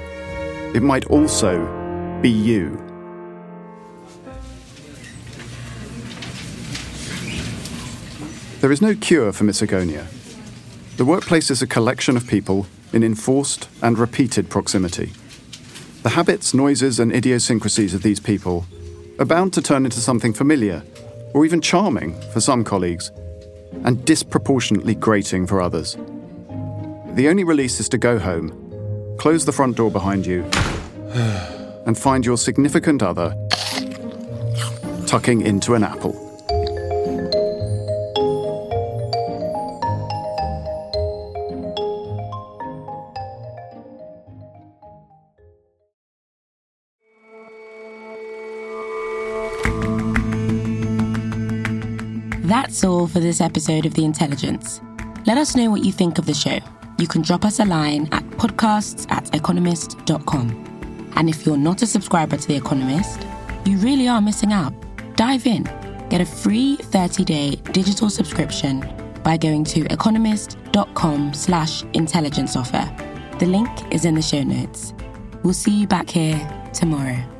it 0.74 0.82
might 0.82 1.06
also 1.06 1.66
be 2.20 2.30
you. 2.30 2.89
There 8.60 8.70
is 8.70 8.82
no 8.82 8.94
cure 8.94 9.32
for 9.32 9.44
misogonia. 9.44 10.04
The 10.98 11.06
workplace 11.06 11.50
is 11.50 11.62
a 11.62 11.66
collection 11.66 12.14
of 12.14 12.26
people 12.26 12.66
in 12.92 13.02
enforced 13.02 13.70
and 13.80 13.98
repeated 13.98 14.50
proximity. 14.50 15.14
The 16.02 16.10
habits, 16.10 16.52
noises, 16.52 17.00
and 17.00 17.10
idiosyncrasies 17.10 17.94
of 17.94 18.02
these 18.02 18.20
people 18.20 18.66
are 19.18 19.24
bound 19.24 19.54
to 19.54 19.62
turn 19.62 19.86
into 19.86 20.00
something 20.00 20.34
familiar, 20.34 20.82
or 21.32 21.46
even 21.46 21.62
charming 21.62 22.20
for 22.32 22.42
some 22.42 22.62
colleagues, 22.62 23.10
and 23.84 24.04
disproportionately 24.04 24.94
grating 24.94 25.46
for 25.46 25.62
others. 25.62 25.96
The 27.14 27.28
only 27.30 27.44
release 27.44 27.80
is 27.80 27.88
to 27.88 27.98
go 27.98 28.18
home, 28.18 29.16
close 29.18 29.46
the 29.46 29.52
front 29.52 29.78
door 29.78 29.90
behind 29.90 30.26
you, 30.26 30.42
and 31.86 31.96
find 31.96 32.26
your 32.26 32.36
significant 32.36 33.02
other 33.02 33.34
tucking 35.06 35.40
into 35.40 35.74
an 35.74 35.82
apple. 35.82 36.29
For 53.10 53.20
this 53.20 53.40
episode 53.40 53.84
of 53.86 53.94
The 53.94 54.04
Intelligence. 54.04 54.80
Let 55.26 55.36
us 55.36 55.56
know 55.56 55.70
what 55.70 55.84
you 55.84 55.92
think 55.92 56.18
of 56.18 56.26
the 56.26 56.34
show. 56.34 56.58
You 56.98 57.08
can 57.08 57.22
drop 57.22 57.44
us 57.44 57.58
a 57.58 57.64
line 57.64 58.08
at 58.12 58.22
podcasts 58.30 59.10
at 59.10 59.34
economist.com. 59.34 61.12
And 61.16 61.28
if 61.28 61.44
you're 61.44 61.56
not 61.56 61.82
a 61.82 61.86
subscriber 61.86 62.36
to 62.36 62.48
The 62.48 62.56
Economist, 62.56 63.26
you 63.66 63.78
really 63.78 64.08
are 64.08 64.20
missing 64.20 64.52
out. 64.52 64.72
Dive 65.16 65.46
in. 65.46 65.64
Get 66.08 66.20
a 66.20 66.26
free 66.26 66.76
30-day 66.76 67.56
digital 67.72 68.08
subscription 68.08 68.80
by 69.22 69.36
going 69.36 69.64
to 69.64 69.86
economist.com 69.92 71.34
slash 71.34 71.82
intelligence 71.92 72.56
offer. 72.56 72.88
The 73.38 73.46
link 73.46 73.70
is 73.92 74.04
in 74.04 74.14
the 74.14 74.22
show 74.22 74.42
notes. 74.42 74.94
We'll 75.42 75.54
see 75.54 75.72
you 75.72 75.86
back 75.86 76.08
here 76.08 76.38
tomorrow. 76.72 77.39